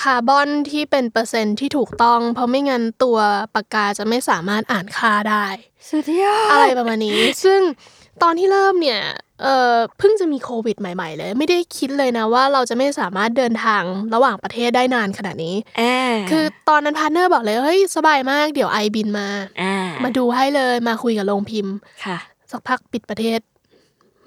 [0.00, 3.18] คาร์บอนที่เป็นเปอร์เซ็นต์ที่ถูกต้อง เพราะไม่งั้นตัว
[3.54, 5.46] ปากกาจะไม่สามารถอ่านค่าได้
[5.88, 7.60] สุดยอดอะไรประมาณนี้ ซึ่ง
[8.22, 9.00] ตอนที่เริ่มเนี่ย
[9.42, 13.82] เอ่อเพิ่งจะมีโควิดใหม่ๆเลย ไม่ได้คิดเลยนะว่าเราจะไม่สามารถเดินทาง
[14.14, 19.28] ระหว่างประเทศได้นานขนาดนี้อ่าคือตอนนั้น partner บอกเลยเฮ้ยสบายมากเดี๋ยว I บินมา
[19.62, 22.18] อ่ามาดูให้เลยมาคุยกับโรงพิมพ์ค่ะ
[22.50, 23.40] สักพักปิดประเทศ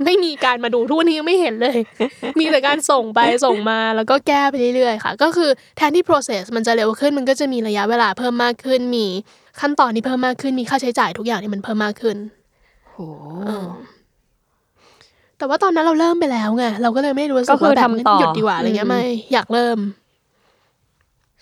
[0.05, 1.77] ไม่มีการมาดูทุกวันนี้ยังไม่เห็นเลย
[2.39, 9.05] มีแต่การส่งไปส่งมาแล้วก็แก้ไปเรื่อยๆค่ะ ก็คือแทนที่ process มันจะเร็วขึ้นมันก็จะมีระยะเวลาเพิ่มมากขึ้น มี
[9.59, 12.17] ขั้นตอนที่เพิ่มมากขึ้น มีค่าใช้จ่ายทุกอย่างที่มันเพิ่มมากขึ้น
[12.89, 12.97] โห
[15.37, 19.77] แต่ว่าตอนนั้นเราเริ่มไปแล้วไงเราก็เลยไม่รู้สึก็กคือว่าแบบทำต่อหยุดดีกว่าอะไรเงี้ยอืมไม่อยากเริ่ม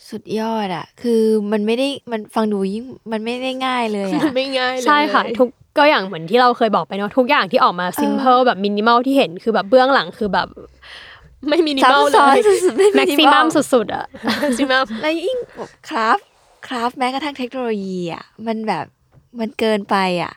[0.10, 1.22] สุดยอดอะคือ
[1.52, 10.48] มันไม่ได้มันฟังดูยิ่งมันไม่ได้ง่ายเลยอะไม่ง่ายเลยใช่ค่ะทุก ก็อย่างเหมือนที่เราเคยบอกไปเนาะทุกอย่างที่ออกมาซิมเ l ิลแบบมินิมอลที่เห็นคือแบบเบื้องหลังคือแบบ
[11.50, 14.06] ไม่มีนิซับมอลซ้เลอนยสุดๆไม่แม็กซิมัมสุดๆอะ
[14.58, 16.20] ซิมัมแล้วยิ่งแบบคราฟ
[16.68, 18.86] คราฟแม้กระทั่งเทคโนโลยีอะมันแบบ
[19.40, 20.34] มันเกินไปอะ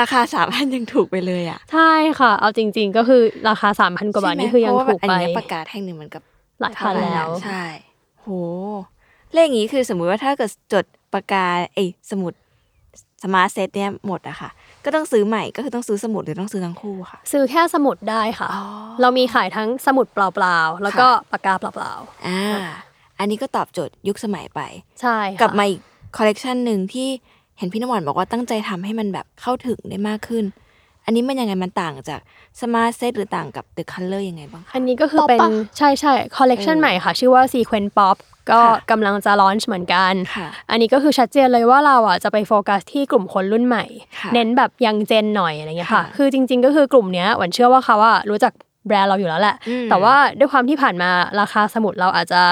[0.00, 6.22] ราคาสามพันยังถูกไปเลยอะใช่ค่ะ เอาจริง ๆ ก็คือราคาสามพันกว่าบาทใช่ไหมนี่คือยังเพราะว่าถูกอันไปเนี้ยประกาศแท่งหนึ่งเหมือนกับ
[6.60, 7.64] หลายพันแล้ว ใช่
[8.22, 8.28] โห
[9.32, 12.32] เลขอย่างนี้คือสมมุติว่าถ้าเกิดจดปากกาเอ้ยสมุด
[13.24, 14.50] สมาร์ทเซตเนี่ยหมดอะค่ะ
[14.84, 18.64] ก็ต้องซื้อใหม่ก็คือต้องซื้อสมุดหรือต้องซื้อทั้งคู่ค่ะ ซื้อแค่สมุดได้ค่ะอ๋อ
[19.00, 21.92] เรามีขายทั้งสมุดเปล่าๆ แล้วก็ปากกาเปล่า
[22.26, 22.40] อ่า
[23.18, 25.80] อันนี้ก็ตอบโจทย์ยุคสมัยไปๆใช่ค่ะกลับมาอีก
[26.16, 27.08] คอลเลกชันหนึ่งที่
[27.58, 30.44] เห็นพี่น้ำหวานบอกว่าตั้งใจทำให้มันแบบเข้าถึงได้มากขึ้น
[31.08, 32.20] อันนี้มันยังไงมันต่างจาก
[32.60, 38.16] smart set หรือต่างกับ The Color ยังไงบ้างคะอันนี้ก็คือเป็น Pop ปะใช่ใช่คอลเลกชันเออใหม่ค่ะ ชื่อว่า ZEQUENZ Pop
[38.50, 43.84] ก็ค่ะกำลังจะ launch เหมือนกันค่ะอันนี้ก็คือชัดเจนเลยว่าเราอะจะไปโฟกัสที่กลุ่มคนรุ่นใหม่
[44.20, 48.52] ค่ะเน้นแบบยังเจนหน่อยอะไรเงี้ยค่ะค่ะ คือจริง ๆ ก็คือกลุ่มเนี้ยหวันเชื่อว่าเขาอะรู้จัก
[48.86, 52.42] แบรนด์เราอยู่แล้วแหละอืมแต่ว่าด้วยความที่ผ่านมาราคาสมุดเราอาจจะ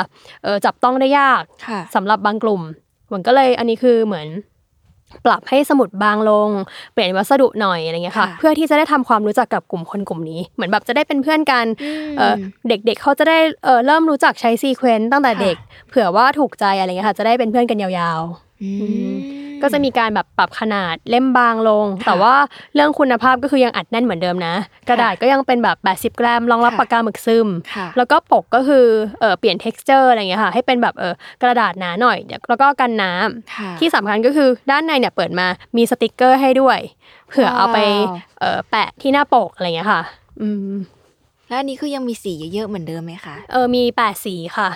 [0.44, 2.62] เออจับต้องได้ยากค่ะสำหรับบางกลุ่ม
[3.11, 4.28] หวันก็เลยอันนี้คือเหมือน
[5.24, 6.50] ปรับให้สมุดบางลง
[6.92, 12.34] เปลี่ยนวัสดุหน่อยอะไรเงี้ยค่ะค่ะเพื่อที่จะได้ทำความรู้จักกับกลุ่มคนกลุ่มนี้ เหมือนแบบจะได้เป็นเพื่อนกันอืมเออ
[12.68, 15.56] เด็กๆเขาจะได้เออเริ่มรู้จักใช้ซีเควนต์ตั้งแต่ค่ะเด็ก
[15.88, 18.20] เผื่อว่าถูกใจอะไรเงี้ยค่ะ จะได้เป็นเพื่อนกันยาว
[18.62, 19.16] อืๆม
[19.62, 22.34] ก็ก็จะมีการแบบปรับขนาดเล่มบางลง แต่ว่า
[22.74, 24.54] เรื่องคุณภาพก็คือยังอัดแน่นเหมือนเดิมนะ
[24.88, 25.76] กระดาษก็ยังเป็นแบบ
[26.12, 28.86] 80 กรัมรองรับค่ะปากกาหมึกซึมค่ะแล้วก็ปกก็คือ
[29.20, 35.46] เออเปลี่ยน texture อะไรอย่างเงี้ยค่ะ ให้เป็นแบบเออกระดาษหนาหน่อยเดี๋ยวแล้วก็กันน้ำค่ะที่สำคัญก็คือด้านในเนี่ยเปิดมา
[35.76, 36.78] มีสติกเกอร์ให้ด้วย
[37.28, 40.02] เผื่อเอาไปว้าวเออแปะที่หน้าปกอะไรอย่างเงี้ยค่ะ
[40.40, 40.72] อืม
[41.48, 44.70] แล้วอันนี้คือยังมีสีเยอะๆเหมือนเดิมไหมคะเออมีแปดสีค่ะ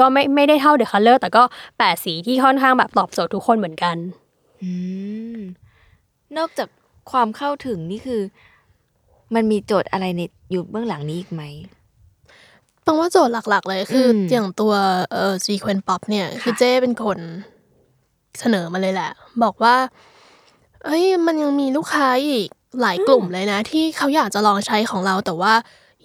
[0.00, 1.42] ก็ไม่ไม่ได้เท่าเดอะคัลเลอร์แต่ก็
[1.78, 3.96] แปดสีที่ค่อนข้างแบบตอบโจทย์ทุกคนเหมือนกัน
[4.64, 4.72] อื
[5.36, 5.38] ม
[6.36, 6.68] นอกจาก
[7.10, 8.20] ความเข้าถึงนี่คือ
[9.34, 11.42] มันมีโจทย์อะไรในอยู่เบื้องหลังนี้อีกไหม
[12.86, 14.72] ต้องว่าโจทย์หลัก ๆ เลยคืออมอย่างตัว
[15.12, 17.18] เอ่อ sequence pop เนี่ยคือเจ้เป็นคน
[18.38, 19.10] เสนอมาเลยแหละ
[19.42, 19.76] บอกว่า
[20.84, 22.48] เอ้ยมันยังมีลูกค้าอีก
[22.80, 25.54] หลายกลุ่มเลยนะ ที่เขาอยากจะลองใช้ของเราแต่ว่า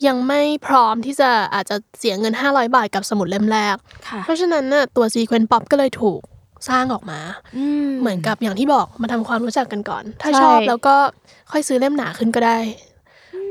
[0.08, 3.76] ยังไม่พร้อมที่จะอาจจะเสียเงิน 500 บาทกับสมุดเล่มแรก
[4.08, 6.22] ค่ะ เพราะฉะนั้นน่ะตัว sequence pop ก็เลยถูก
[6.70, 7.20] สร้างออกมา
[7.58, 10.96] อืมเหมือนกับอย่างที่บอกมาทำความรู้จักกันก่อน ถ้าใช่ชอบแล้วก็
[11.52, 12.60] ค่อยซื้อเล่มหนาขึ้นก็ได้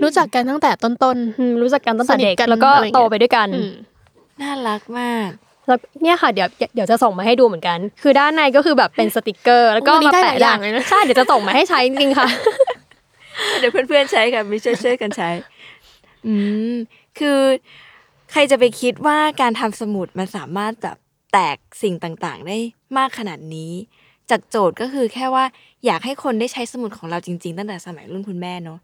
[0.02, 3.72] รู้จักกันตั้งแต่ต้นอืมรู้จักกันตั้งแต่สนิทเด็กกันแล้วก็อะไรอย่างเงี้ยโตไปด้วยกันๆอืม
[4.40, 5.30] น่ารักมาก
[5.66, 12.28] แล้วเนี่ยค่ะเดี๋ยวเดี๋ยวจะส่งมาให้ดูเหมือนกัน คือด้านในก็คือแบบเป็นสติกเกอร์ แล้วก็วันนี้มาได้หลาแปะยอย่างเลยนะใช่เดี๋ยวจะส่งมาให้ใช้จริงๆค่ะ
[13.58, 15.30] เดี๋ยวเพื่อนๆใช้กันมีช่วยช่วยๆกันใช้
[16.26, 16.34] อื
[16.72, 16.74] ม
[17.18, 17.40] คือ
[18.32, 20.96] ใครจะไปคิดว่าการทำสมุดมันสามารถแบบ
[21.32, 22.58] แตกสิ่งต่างๆ ได้
[22.96, 23.72] มากขนาดนี้
[24.30, 25.44] จากโจทย์ก็คือแค่ว่า
[25.86, 28.78] อยากให้คนได้ใช้สมุดของเราจริง ๆ ตั้งแต่สมัยรุ่นคุณแม่เนาะ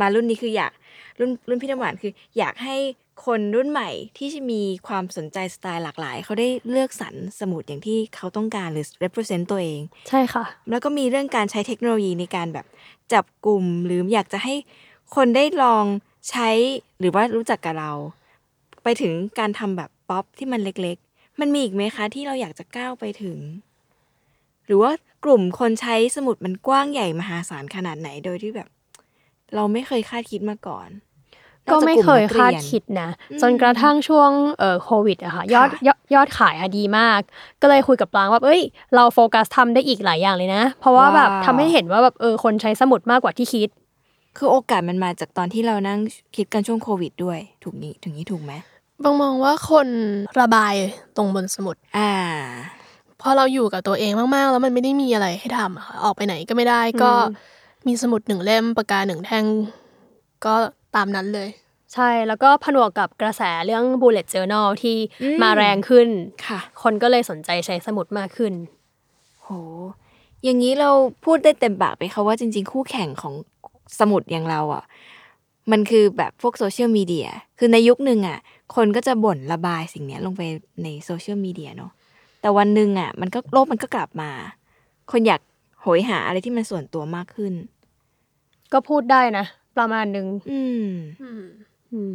[0.00, 0.72] มารุ่นนี้คืออยาก
[1.18, 2.76] รุ่นรุ่นพี่น้ำหวานคือ อยากให้
[3.26, 12.66] คนรุ่นใหม่ที่จะมีความสนใจสไตล์หลากหลาย เขาได้เลือกสรรสมุดอย่างที่เขาต้องการหรือ represent ตัวเอง ใช่ค่ะ แล้วก็มีเรื่องการใช้เทคโนโลยีในการแบบ
[13.12, 14.54] จับกลุ่มหรืออยากจะให้
[15.16, 15.84] คนได้ลอง
[16.30, 16.48] ใช้
[17.00, 17.92] หรือว่ารู้จักกับเรา
[18.82, 21.05] ไปถึงการทำแบบป๊อปที่มันเล็กๆ
[21.40, 23.38] มันมีอีกไหมคะ ที่เราอยากจะก้าวไปถึง
[24.66, 24.92] หรือว่า
[25.24, 28.68] กลุ่มคนใช้สมุดมันกว้างใหญ่มหาศาลขนาดไหนโดยที่แบบ
[29.54, 30.88] เราไม่เคยคาดคิดมาก่อน
[31.72, 33.08] ก็ไม่เคยคาดนอกจากกลุ่มนักเรียนคิดนะ
[33.42, 37.20] จนกระทั่งช่วงเอ่อโควิดอะค่ะยอดค่ะยอดยอดขายอะดีมาก
[37.60, 38.60] ก็เลยคุยกับปรางว่าเอ้ย
[38.94, 43.68] เราโฟกัสทำได้อีกหลายอย่างเลยนะ เพราะว่าแบบว้าวทำให้เห็นว่าแบบเออคนใช้สมุดมากกว่าที่คิด
[44.36, 45.98] คือโอกาสมันมาจากตอนที่เรานั่ง
[46.36, 48.52] คิดกันช่วงโควิดด้วย ถูกนี้ถึงนี้ถูกไหม
[49.02, 49.88] บางมองว่าคน
[50.40, 50.74] ระบาย
[51.16, 52.12] ตรงบนสมุดอ่า
[53.20, 57.12] พอเราอยู่กับตัวเองมากๆ แล้วมันไม่ได้มีอะไรให้ทำอะค่ะออกไปไหนก็ไม่ได้ก็
[57.86, 59.44] มีสมุดหนึ่งเล่มปากกาหนึ่งแท่ง
[60.44, 60.54] ก็
[60.96, 61.48] ตามนั้นเลย
[61.94, 66.08] ใช่แล้วก็ผนวกกับกระแสเรื่อง bullet journal ที่อืมมาแรงขึ้น
[66.46, 68.52] ค่ะ คนก็เลยสนใจใช้สมุดมากขึ้น
[69.42, 69.48] โห
[70.44, 70.90] อย่างนี้เรา
[71.24, 73.34] พูดได้เต็มปากไปค่ะว่าจริง ๆ คู่แข่งของ
[74.00, 74.84] สมุดอย่างเราอะ
[75.72, 78.38] มันคือแบบพวกโซเชียลมีเดีย คือในยุคหนึ่งอะ
[78.74, 80.42] คนก็จะบ่นระบายสิ่งเนี้ยลงไป
[80.82, 81.92] ในโซเชียลมีเดียเนาะ
[82.40, 84.30] แต่วันหนึ่งอะ มันก็โลกมันก็กลับมา
[85.10, 85.40] คนอยาก
[85.82, 87.54] โหยหาอะไรที่มันส่วนตัวมากขึ้น
[88.72, 89.44] ก็พูดได้นะ
[89.78, 90.88] ประมาณหนึ่งอืม
[91.92, 92.14] อืม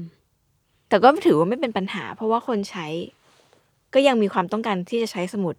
[0.89, 2.87] แต่ก็ถือว่าไม่เป็นปัญหา เพราะว่าคนใช้
[3.93, 5.55] ก็ยังมีความต้องการที่จะใช้สมุด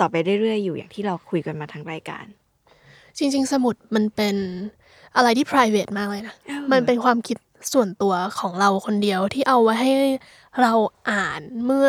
[0.00, 2.24] ต่อไปเรื่อยๆอยู่อย่างที่เราคุยกันมาทั้งรายการ
[3.18, 4.36] จริง ๆ สมุดมันเป็น
[5.16, 7.36] อะไรที่ private มากเลยนะเออมันเป็นความคิด
[7.72, 9.92] ส่วนตัวของเราคนเดียวที่เอาไว้ให้
[10.62, 10.72] เรา
[11.10, 11.88] อ่านเมื่อ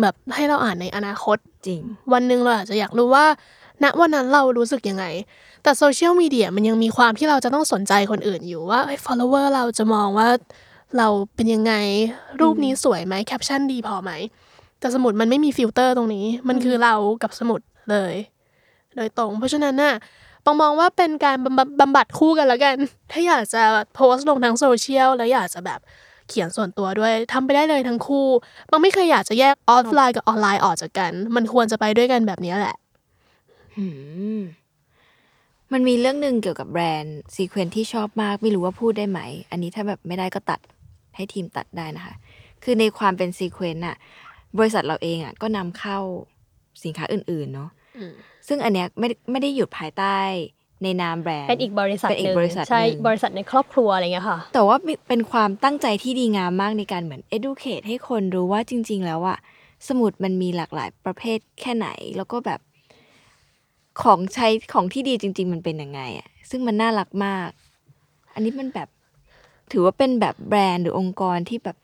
[0.00, 1.36] แบบให้เราอ่านในอนาคต
[1.66, 1.80] จริง
[2.12, 3.26] วันหนึ่งเราอาจจะอยากรู้ว่า
[3.82, 5.04] ณวันนั้นเรารู้สึกยังไง
[5.62, 10.28] แต่โซเชียลมีเดียมันยังมีความที่เราจะต้องสนใจคนอื่นอยู่ว่าเอ้ย follower เราจะมองว่า
[10.98, 11.74] เราเป็นยังไง
[12.40, 14.10] รูปนี้สวยไหมแคปชั่นดีพอไหม
[14.80, 17.60] แต่สมุดมันไม่มีฟิลเตอร์ตรงนี้ มันคือเรากับสมุด
[17.90, 18.14] เลย
[18.96, 19.94] โดยตรง เพราะฉะนั้นน่ะ
[20.44, 22.76] ปองมองว่าเป็นการบำบัดบำบัดคู่กันแล้วกัน
[23.12, 23.62] ถ้าอยากจะ
[23.94, 25.80] โพสต์ลงทั้งโซเชียลแล้วอยากจะแบบ
[26.28, 28.26] เขียนส่วนตัวด้วยทำไปได้เลยทั้งคู่
[28.70, 32.76] ปองไม่เคยอยากจะแยกออฟไลน์กับออนไลน์ออกจากกัน มันควรจะไปด้วยกันแบบนี้แหละ
[33.76, 33.86] หื
[34.38, 34.40] ม
[35.72, 39.20] มันมีเรื่องหนึ่งเกี่ยวกับแบรนด์ ZEQUENZ ที่ชอบมาก ไม่รู้ว่าพูดได้ไหม
[39.50, 40.60] อันนี้ถ้าแบบไม่ได้ก็ตัด
[41.16, 42.14] ให้ทีมตัดได้นะคะ
[42.62, 43.96] คือในความเป็น ZEQUENZ อะ
[44.58, 45.98] บริษัทเราเองอะก็นำเข้า
[46.84, 48.14] สินค้าอื่น ๆ เนาะอืม
[48.48, 50.18] ซึ่งอันเนี้ยไม่ได้ไม่ได้อยู่ภายใต้
[50.82, 59.38] ในนามแบรนด์เป็นอีกบริษัทเป็นอีกหนึ่งบริษัทใช่หนึ่งบริษัทในครอบครัวอะไรเงี้ยค่ะ แต่ว่ามีเป็นความตั้งใจที่ดีงามมากในการเหมือน educate ให้คนรู้ว่าจริง ๆ แล้วอะ
[59.88, 62.60] สมุดมันมีหลากหลายประเภทแค่ไหน แล้วก็แบบ
[64.02, 67.48] ของใช้ของที่ดีจริง ๆ มันเป็นยังไงอะซึ่งมันน่ารักมาก
[68.34, 68.88] อันนี้มันแบบ
[69.72, 71.76] ถือว่าเป็นแบบแบรนด์หรือองค์กรที่แบบ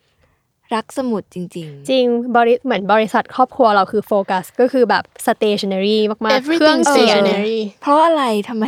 [0.75, 1.57] รักสมุดจริงจ
[1.91, 2.05] ริง
[2.37, 8.65] บริเหมือนบริษัทครอบครัวเราคือโฟกัสก็คือแบบ stationery มาก ๆ เครื่ everything เขียน stationery ๆเพราะอะไรทำไม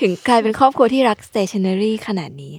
[0.00, 2.54] ถึงกลายเป็นครอบครัวที่รัก stationery ขนาดนี้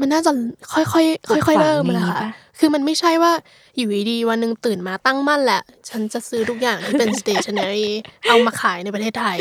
[0.00, 0.30] มันน่าจะ
[0.72, 3.32] ค่อยๆปลูกค่อยๆฝังเริ่มอย่างนี้นะคะปะคือมันไม่ใช่ว่า
[3.76, 7.86] อยู่ดีๆวันหนึ่งตื่นมาตั้งมั่นแหละ ฉันจะซื้อทุกอย่างที่เป็น stationery
[8.28, 9.36] เอามาขายในประเทศไทย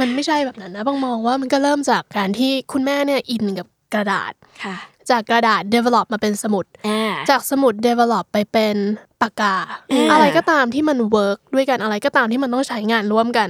[0.00, 4.32] มันไม่ใช่แบบนั้นนะบางมองว่ามันก็เริ่มจากการที่คุณแม่เนี่ยอินกับกระดาษ
[4.64, 4.76] ค่ะ
[5.10, 8.76] จากกระดาษ develop มาเป็นสมุดอ่าจากสมุด develop ไปเป็น
[9.22, 9.56] ปากกา
[9.92, 13.48] อ่าอะไรก็ตามที่มัน work ด้วยกันอะไรก็ตามที่มันต้องใช้งานร่วมกัน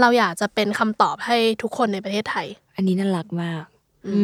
[0.00, 2.46] เราอยากจะเป็นคำตอบให้ทุกคนในประเทศไทย
[2.76, 3.64] อันนี้น่ารักมาก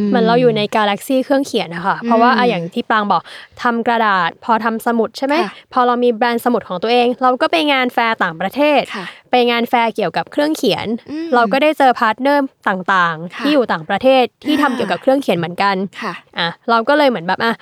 [0.08, 3.22] เหมือนเราอยู่ในกาแล็กซี่เครื่องเขียนนะคะเพราะว่าอืมอะอย่างที่ปรางบอก
[3.62, 17.54] ทำกระดาษ พอทำสมุดใช่ไหมค่ะพอเรามีแบรนด์สมุดของตัวเอง เราก็ไปงานแฟร์ต่างประเทศค่ะไปงานแฟร์เกี่ยวกับเครื่องเขียนอืมเราก็ได้เจอ partner ต่างๆค่ะที่อยู่ต่างประเทศที่ทำอ่าเกี่ยวกับเครื่องเขียนเหมือนกันค่ะอะเราก็เลยเหมือนแบบอะ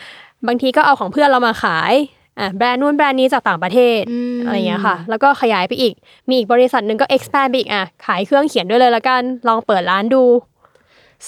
[0.47, 1.95] บางทีก็เอาของเพื่อนเรามาขาย
[2.41, 5.95] อะแบรนด์นู้นแบรนด์นี้จากต่างประเทศอืมอะไรอย่างเงี้ยค่ะ แล้วก็ขยายไปอีก
[6.29, 10.25] มีอีกบริษัทหนึ่งก็ expand ไปอีกอะขายเครื่องเขียนด้วยเลยละกันลองเปิดร้านดู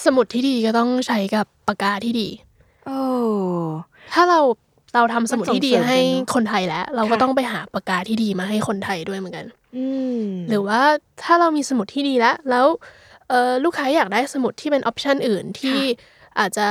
[0.05, 2.27] สมุดที่ดีก็ต้องใช้กับปากกาที่ดี
[2.85, 2.99] โอ้
[4.13, 4.39] ถ้าเรา
[4.95, 9.45] เราทำสมุดที่ดีมันส่งเสริมให้กันเนอะคนไทยแล้ว เราก็ค่ะต้องไปหาปากกาที่ดีมาให้คนไทยด้วยเหมือนกัน
[9.77, 9.85] อื
[10.21, 10.81] มหรือว่า
[11.23, 12.65] ถ้าเรามีสมุดที่ดีแล้ว แล้ว
[13.29, 15.77] เอ่อลูกค้าอยากได้สมุดที่เป็น option อื่นที่
[16.39, 16.67] อาจจะ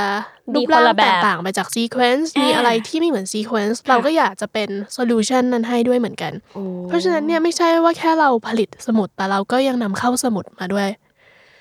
[0.53, 10.87] มีรูปร่างคนละแบบแตกต่างไปจาก ZEQUENZ อ่ามีมีอะไรที่ไม่เหมือน ZEQUENZ เราก็อยากจะเป็น solution นั้นให้ด้วยเหมือนกันโอ้เพราะฉะนั้นเนี่ยไม่ใช่ว่าแค่เราผลิตสมุดแต่เราก็ยังนำเข้าสมุดมาด้วย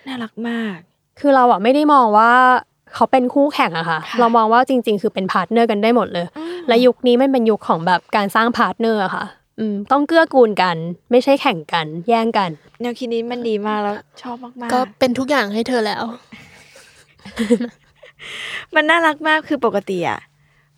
[0.06, 0.78] น่ารักมาก
[1.20, 2.32] คือเราอะไม่ได้มองว่า
[2.94, 6.26] เขาเป็นคู่แข่งอะค่ะค่ะ เรามองว่าจริง ๆ คือเป็น partner กันได้หมดเลย
[6.68, 9.24] และยุคนี้มันเป็นยุคของแบบการสร้าง partner อะค่ะ
[9.58, 10.76] อืมต้องเกื้อกูลกัน
[11.10, 12.50] ไม่ใช่แข่งกันแย่งกัน
[12.80, 16.04] แนวคิดนี้มันดีมากแล้วชอบมากๆ ก็เป็นทุกอย่างให้เธอแล้ว
[18.74, 20.20] มันน่ารักมากคือปกติอะ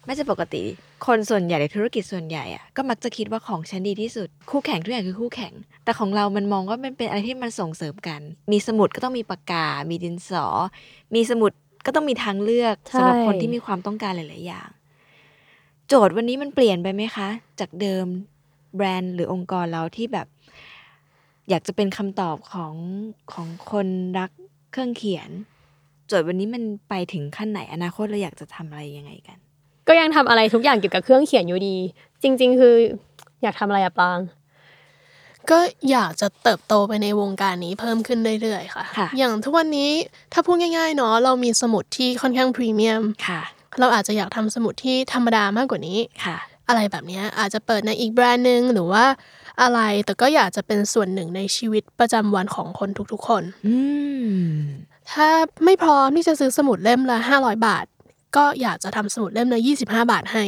[0.06, 0.62] ไม่ใช่ปกติ
[1.06, 5.52] คนส่วนใหญ่ในธุรกิจส่วนใหญ่อะก็มักจะคิดว่าของฉันดีที่สุด คู่แข่งทุกอย่างคือคู่แข่ง
[5.84, 8.20] แต่ของเรามันมองว่ามันเป็นอะไรที่มันส่งเสริมกัน
[8.52, 10.46] มีสมุดก็ต้องมีปากกา มีดินสอ
[11.14, 11.52] มีสมุด
[11.86, 14.68] ก็ต้องมีทางเลือกใช่สำหรับคนที่มีความต้องการหลาย ๆ อย่าง
[15.88, 17.28] โจทย์วันนี้มันเปลี่ยนไปไหมคะ
[17.60, 18.06] จากเดิม
[18.76, 20.26] แบรนด์หรือองค์กรเราที่แบบ
[21.48, 22.74] อยากจะเป็นคำตอบของ
[23.32, 23.88] ของคน
[24.18, 24.30] รัก
[24.72, 25.30] เครื่องเขียน
[26.06, 29.38] โจทย์วันนี้มันไปถึงขั้นไหนอนาคตเราอยากจะทำอะไรยังไงกัน
[29.88, 31.76] ก็ยังทำอะไรทุกอย่างเกี่ยวกับเครื่องเขียนอยู่ดี
[32.22, 32.74] จริง ๆ คือ
[33.42, 34.18] อยากทำอะไรอะปราง
[35.50, 35.58] ก็
[35.90, 39.90] อยากจะเติบโตไปในวงการนี้เพิ่มขึ้นเรื่อยๆค่ะค่ะ อย่างทุกวันนี้
[40.32, 43.40] ถ้าพูดง่ายๆเนาะเรามีสมุดที่ค่อนข้างพรีเมียมค่ะ
[43.80, 46.36] เราอาจจะอยากทำสมุดที่ธรรมดามากกว่านี้ค่ะ
[46.68, 49.04] อะไรแบบเนี้ยอาจจะเปิดในอีกแบรนด์หนึ่งหรือว่า
[49.62, 53.76] อะไรแต่ก็อยากจะเป็นส่วนหนึ่งในชีวิตประจำวันของคนทุกๆคนอื
[54.24, 54.48] ม
[55.12, 55.28] ถ้า
[55.64, 57.84] ไม่พร้อมที่จะซื้อสมุดเล่มละห้าร้อยบาท
[58.36, 60.44] ก็อยากจะทำสมุดเล่มละยี่สิบห้าบาทให้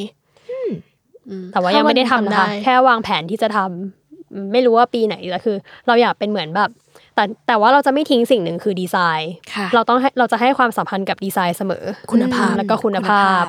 [0.50, 5.56] อืมแต่ว่ายังไม่ได้ทำนะคะถ้าวันหงแค่วางแผนที่จะทำอืมไม่รู้ว่าปีไหนแต่คือ
[5.86, 6.70] เราอยากเป็นเหมือนแบบ
[7.14, 13.44] แต่แต่ว่าเราจะไม่ทิ้งสิ่งหนึ่งคือดีไซน์ค่ะเราต้องให้เราจะให้ความสัมพันธ์กับดีไซน์เสมอ คุณภาพแล้วก็คุณภาพ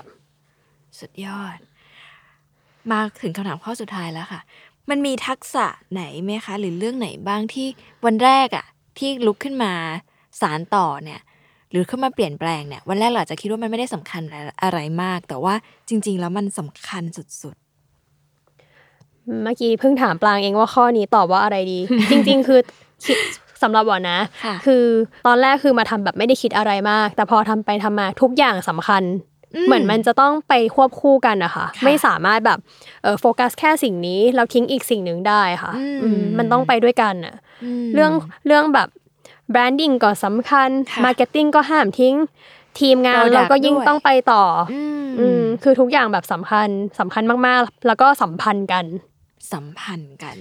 [0.99, 1.57] สุดยอด
[2.91, 4.41] มาถึงคำถามข้อสุดท้ายแล้วค่ะ
[4.89, 7.67] มันมีทักษะไหนไหมคะ หรือเรื่องไหนบ้างที่
[8.05, 8.65] วันแรกอะ
[8.97, 9.73] ที่ลุกขึ้นมา
[10.41, 11.19] สารต่อเนี่ย
[11.71, 14.21] หรือขึ้นมาเปลี่ยนแปลงเนี่ยวันแรกเราอาจจะคิดว่ามันไม่ได้สำคัญ
[14.63, 15.53] อะไรมาก แต่ว่า
[15.89, 17.55] จริง ๆ แล้วมันสำคัญสุด
[19.43, 21.79] เมื่อกี้เพิ่งถามปรางเองว่าข้อนี้ตอบว่าอะไรดี
[22.11, 22.59] จริง ๆ คือ
[23.05, 23.17] คิด
[23.63, 24.83] สำหรับวอนะค่ะคือ
[25.27, 29.03] ตอนแรกคือมาทำแบบไม่ได้คิดอะไรมาก แต่พอทำไปทำมาทุกอย่างสำคัญ
[29.67, 32.59] เหมือนมันจะต้องไปควบคู่กันนะคะค่ะไม่สามารถแบบ
[33.03, 38.11] เออโฟกัสแค่สิ่งนี้แล้วทิ้งอีกสิ่งหนึ่งได้ค่ะอืมอืมมันต้องไปด้วยกันอะๆมเรื่อง
[38.47, 38.87] เรื่องแบบ
[39.51, 42.15] branding ก็สำคัญค่ะ marketing ก็ห้ามทิ้ง
[42.79, 46.67] ทีมงาน Product เราก็ยิ่งด้วยต้องไปต่อออืมอืมคือทุกอย่างแบบสำคัญ
[46.99, 48.85] สำคัญมากๆ แล้วก็สัมพันธ์กัน
[49.53, 50.35] สัมพันธ์กัน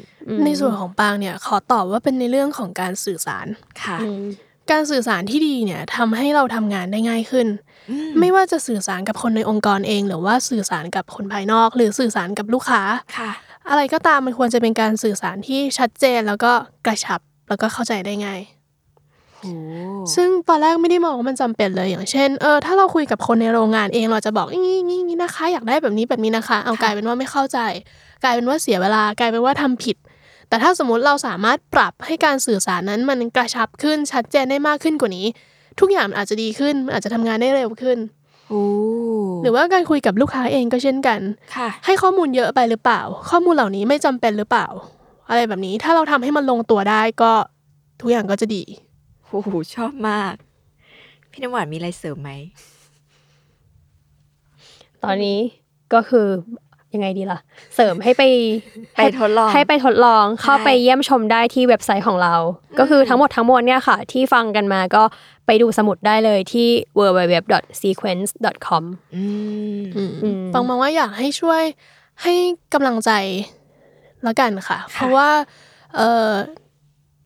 [0.44, 3.46] ในส่วนของปังเนี่ยขอตอบว่าเป็นในเรื่องของการสื่อสาร
[3.82, 3.98] ค่ะ
[4.70, 7.46] การสื่อสารที่ดีเนี่ยทำให้เราทำงานได้ง่ายขึ้น
[8.18, 12.82] ไม่ว่าจะสื่อสารกับคนในองค์กรเอง หรือว่าสื่อสารกับคนภายนอก หรือสื่อสารกับลูกค้า
[13.18, 13.30] ค่ะ
[13.68, 16.52] อะไรก็ตามมันควรจะเป็นการสื่อสารที่ชัดเจนแล้วก็
[16.86, 18.59] กระชับแล้วก็เข้าใจได้ง่ายโอ้
[20.14, 27.58] ซึ่งตอนแรกไม่ได้มองว่ามันจำเป็นเลยอย่างเช่นเออถ้าเราคุยกับคนในโรงงานเองเราจะบอกงี้งี้งี้นะคะ อยากได้แบบนี้แบบนี้นะคะ เอากลายเป็นว่าไม่เข้าใจ
[28.22, 29.96] กลายเป็นว่าเสียเวลากลายเป็นว่าทำผิด
[30.48, 35.26] แต่ถ้าสมมุติเราสามารถปรับให้การสื่อสารนั้นมันกระชับขึ้นชัดเจนได้มากขึ้นกว่านี้
[35.80, 37.98] ทุกอย่างมันอาจจะดีขึ้นมันอาจจะทำงานได้เร็วขึ้น
[38.48, 38.62] โอ้
[39.42, 41.20] หรือว่าการคุยกับลูกค้าเองก็เช่นกัน
[41.56, 44.66] ค่ะให้ข้อมูลเยอะไปหรือเปล่า ข้อมูลเหล่านี้ไม่จำเป็นหรือเปล่า
[45.28, 47.32] อะไรแบบนี้ถ้าเราทำให้มันลงตัวได้ก็
[48.00, 48.62] ทุกอย่างก็จะดี
[49.30, 50.34] โอ้โหชอบมาก
[51.30, 52.30] พี่น้ำหวานมีอะไรเสริมไหม
[55.04, 55.38] ตอนนี้
[55.92, 56.26] ก็คือ
[56.94, 57.38] ยังไงดีล่ะ
[57.74, 58.22] เสริมให้ไป
[58.96, 62.34] ไปทดลอง ให้ไปทดลองเข้าใช่ไปเยี่ยมชมได้ที่เว็บไซต์ของเรา
[62.78, 65.02] ก็คือทั้งหมดทั้งมวลเนี่ยค่ะ ที่ฟังกันมาก็
[65.46, 68.82] ไปดูสมุดได้เลยที่ www.zequenz.com
[69.16, 69.24] อื
[69.80, 71.62] มอืมปังมองว่าอยากให้ช่วย
[72.22, 72.34] ให้
[72.74, 73.10] กำลังใจ
[74.22, 75.30] แล้วกันค่ะ เพราะว่า
[75.96, 76.30] เอ่อ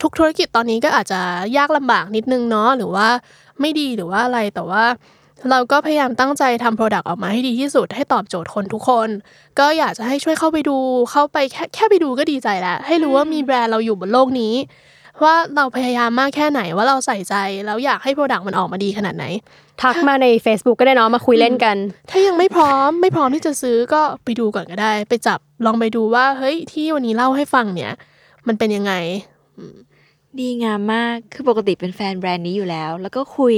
[0.04, 1.20] ทุกธุรกิจตอนนี้ก็อาจจะ
[1.56, 3.08] ยากลำบากนิดนึงเนาะหรือว่า
[3.60, 4.84] ไม่ดีหรือว่าอะไรแต่ว่า
[5.50, 9.08] เราก็พยายามตั้งใจทำ product ออกมาให้ดีที่สุด ให้ตอบโจทย์คนทุกคน
[9.58, 10.76] ก็อยากจะให้ช่วยเข้าไปดู
[11.10, 14.54] เข้าไปแค่แค่ไปดูก็ดีใจแล้ว ให้รู้ว่ามีแบรนด์เราอยู่บนโลกนี้
[15.24, 17.34] ว่าเราพยายามมากแค่ไหนว่าเราใส่ใจ
[17.66, 19.24] แล้วอยากให้ product มันออกมาดีขนาดไหน
[19.82, 21.76] ทักมาใน Facebook ก็ได้เนาะมาคุยเล่นกัน
[22.10, 27.92] ถ้ายังไม่พร้อมไม่พร้อมที่จะซื้อก็ไปดูก่อนก็ได้ ไปจับลองไปดูว่าเฮ้ยที่วันนี้เล่าให้ฟังเนี่ย
[28.46, 28.94] มันเป็นยังไง
[30.40, 33.56] ดีงามมาก คือปกติเป็นแฟนแบรนด์นี้อยู่แล้ว แล้วก็คุย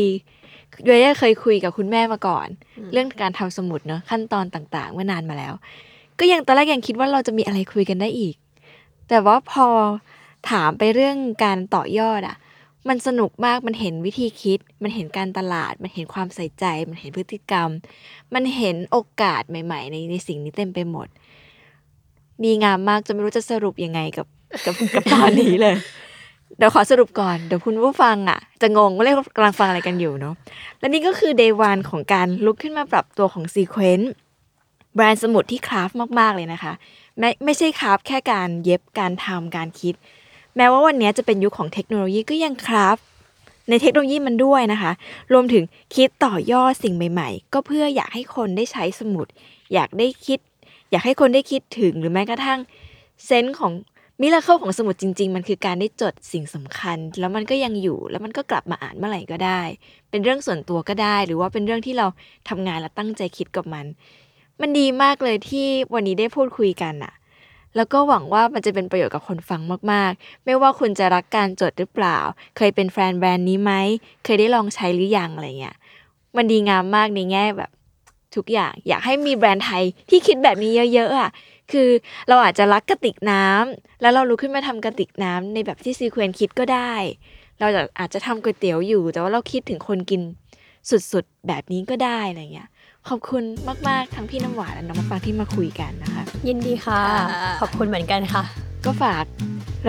[0.85, 2.49] โดยเคยคุยกับคุณแม่มาก่อน
[2.93, 5.53] เรื่องการทำสมุดเนอะขั้นตอนต่างๆเมื่อนานมาแล้ว
[6.18, 8.37] ก็ยังตอนแรกยังคิดว่าเราจะมีอะไรคุยกันได้อีก
[9.09, 9.68] แต่ว่าพอ
[10.51, 12.37] ถามไปเรื่องการต่อยอดอะ
[12.89, 17.68] มันสนุกมากมันเห็นวิธีคิด มันเห็นการตลาด มันเห็นความใส่ใจ มันเห็นพฤติกรรม
[18.35, 21.09] มันเห็นโอกาสใหม่ ๆ ในในสิ่งนี้เต็มไปหมด
[22.45, 24.27] ดีงามมากจนไม่รู้จะสรุปยังไงกับ
[24.64, 25.77] กับกับตอนนี้เลย
[26.59, 30.35] เดี๋ยวขอสรุปก่อน เดี๋ยวคุณผู้ฟังอะ จะงงว่าเรียกกำลังฟังอะไรกันอยู่เนาะ
[30.79, 34.07] และนี่ก็คือ day one ของการลุกขึ้นมาปรับตัวของ Sequence
[34.95, 36.73] แบรนด์สมุดที่คราฟมาก ๆ เลยนะคะ
[37.19, 39.95] ไม่ไม่ใช่คราฟแค่การเย็บการทำการคิด
[40.57, 42.99] แม้ว่าวันนี้จะเป็นยุคของเทคโนโลยีก็ยังคราฟ
[43.69, 44.93] ในเทคโนโลยีมันด้วยนะคะ
[45.33, 49.27] รวมถึงคิดต่อยอดสิ่งใหม่ ๆ ก็เพื่ออยากให้คนได้ใช้สมุด
[49.75, 50.39] อยากได้คิด
[50.91, 52.61] อยากให้คนได้คิดถึงหรือแม้กระทั่ง
[53.25, 53.73] เซนส์ของ
[54.21, 59.61] มิราเคิลของสมุดจริง ๆ มันคือการได้จดสิ่งสำคัญ แล้วมันก็ยังอยู่แล้วมันก็กลับมาอ่านเมื่อไหร่ก็ได้
[60.11, 62.07] เป็นเรื่องส่วนตัวก็ได้ หรือว่าเป็นเรื่องที่เรา
[62.49, 63.87] ทำงานและตั้งใจคิดกับมัน
[64.61, 67.14] มันดีมากเลยที่วันนี้ได้พูดคุยกันอะ
[67.77, 69.61] แล้วก็หวังว่ามันจะเป็นประโยชน์กับคนฟัง
[69.93, 72.19] มากๆ ไม่ว่าคุณจะรักการจดหรือเปล่า
[72.57, 73.73] เคยเป็นแฟนแบรนด์นี้ไหม
[74.25, 75.77] เคยได้ลองใช้หรือยังอะไรเงี้ย
[76.37, 77.71] มันดีงามมากในแง่แบบ
[78.37, 81.31] ทุกอย่าง อยากให้มีแบรนด์ไทยที่คิดแบบนี้เยอะๆอะ
[81.73, 81.91] คือ
[82.29, 86.93] เราอาจจะรักกระติกน้ำแล้วเราลุกขึ้นมาทำกระติกน้ำในแบบที่ซีเควนคิดก็ได้
[87.61, 90.21] เราจะอาจจะทำก๋วยเตี๋ยวอยู่ แต่ว่าเราคิดถึงคนกิน
[90.91, 92.69] สุดๆ แบบนี้ก็ได้อะไรเงี้ย
[93.09, 93.43] ขอบคุณ
[93.89, 97.01] มาก ๆ ทั้งพี่น้ำหวานและน้องมะปรางที่มาคุยกันนะคะ ยินดีค่ะ
[97.31, 98.43] ค่ะ ขอบคุณเหมือนกันค่ะ
[98.85, 99.25] ก็ฝาก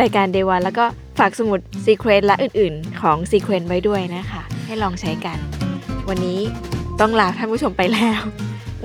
[0.01, 0.85] รายการ Day One แล้วก็
[1.19, 5.37] ฝากสมุด Secret และอื่น ๆ ของ Secret ไว้ด้วยนะคะ ให้ลองใช้กัน
[6.09, 6.39] วันนี้
[6.99, 8.21] ต้องลาท่านผู้ชมไปแล้ว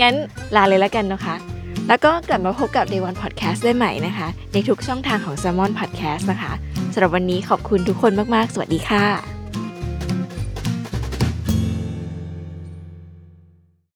[0.03, 0.14] งั้น
[0.57, 1.34] ลาเลยแล้วกันนะคะ
[1.89, 6.53] แล้วก็กลับมาพบกับ Day One Podcast ได้ใหม่นะคะ ในทุกช่องทางของ s ซ l m o n Podcast นะคะ
[6.93, 9.41] สำหรับวันนี้ขอบคุณทุกคนมาก ๆ สวัสดีค่ะ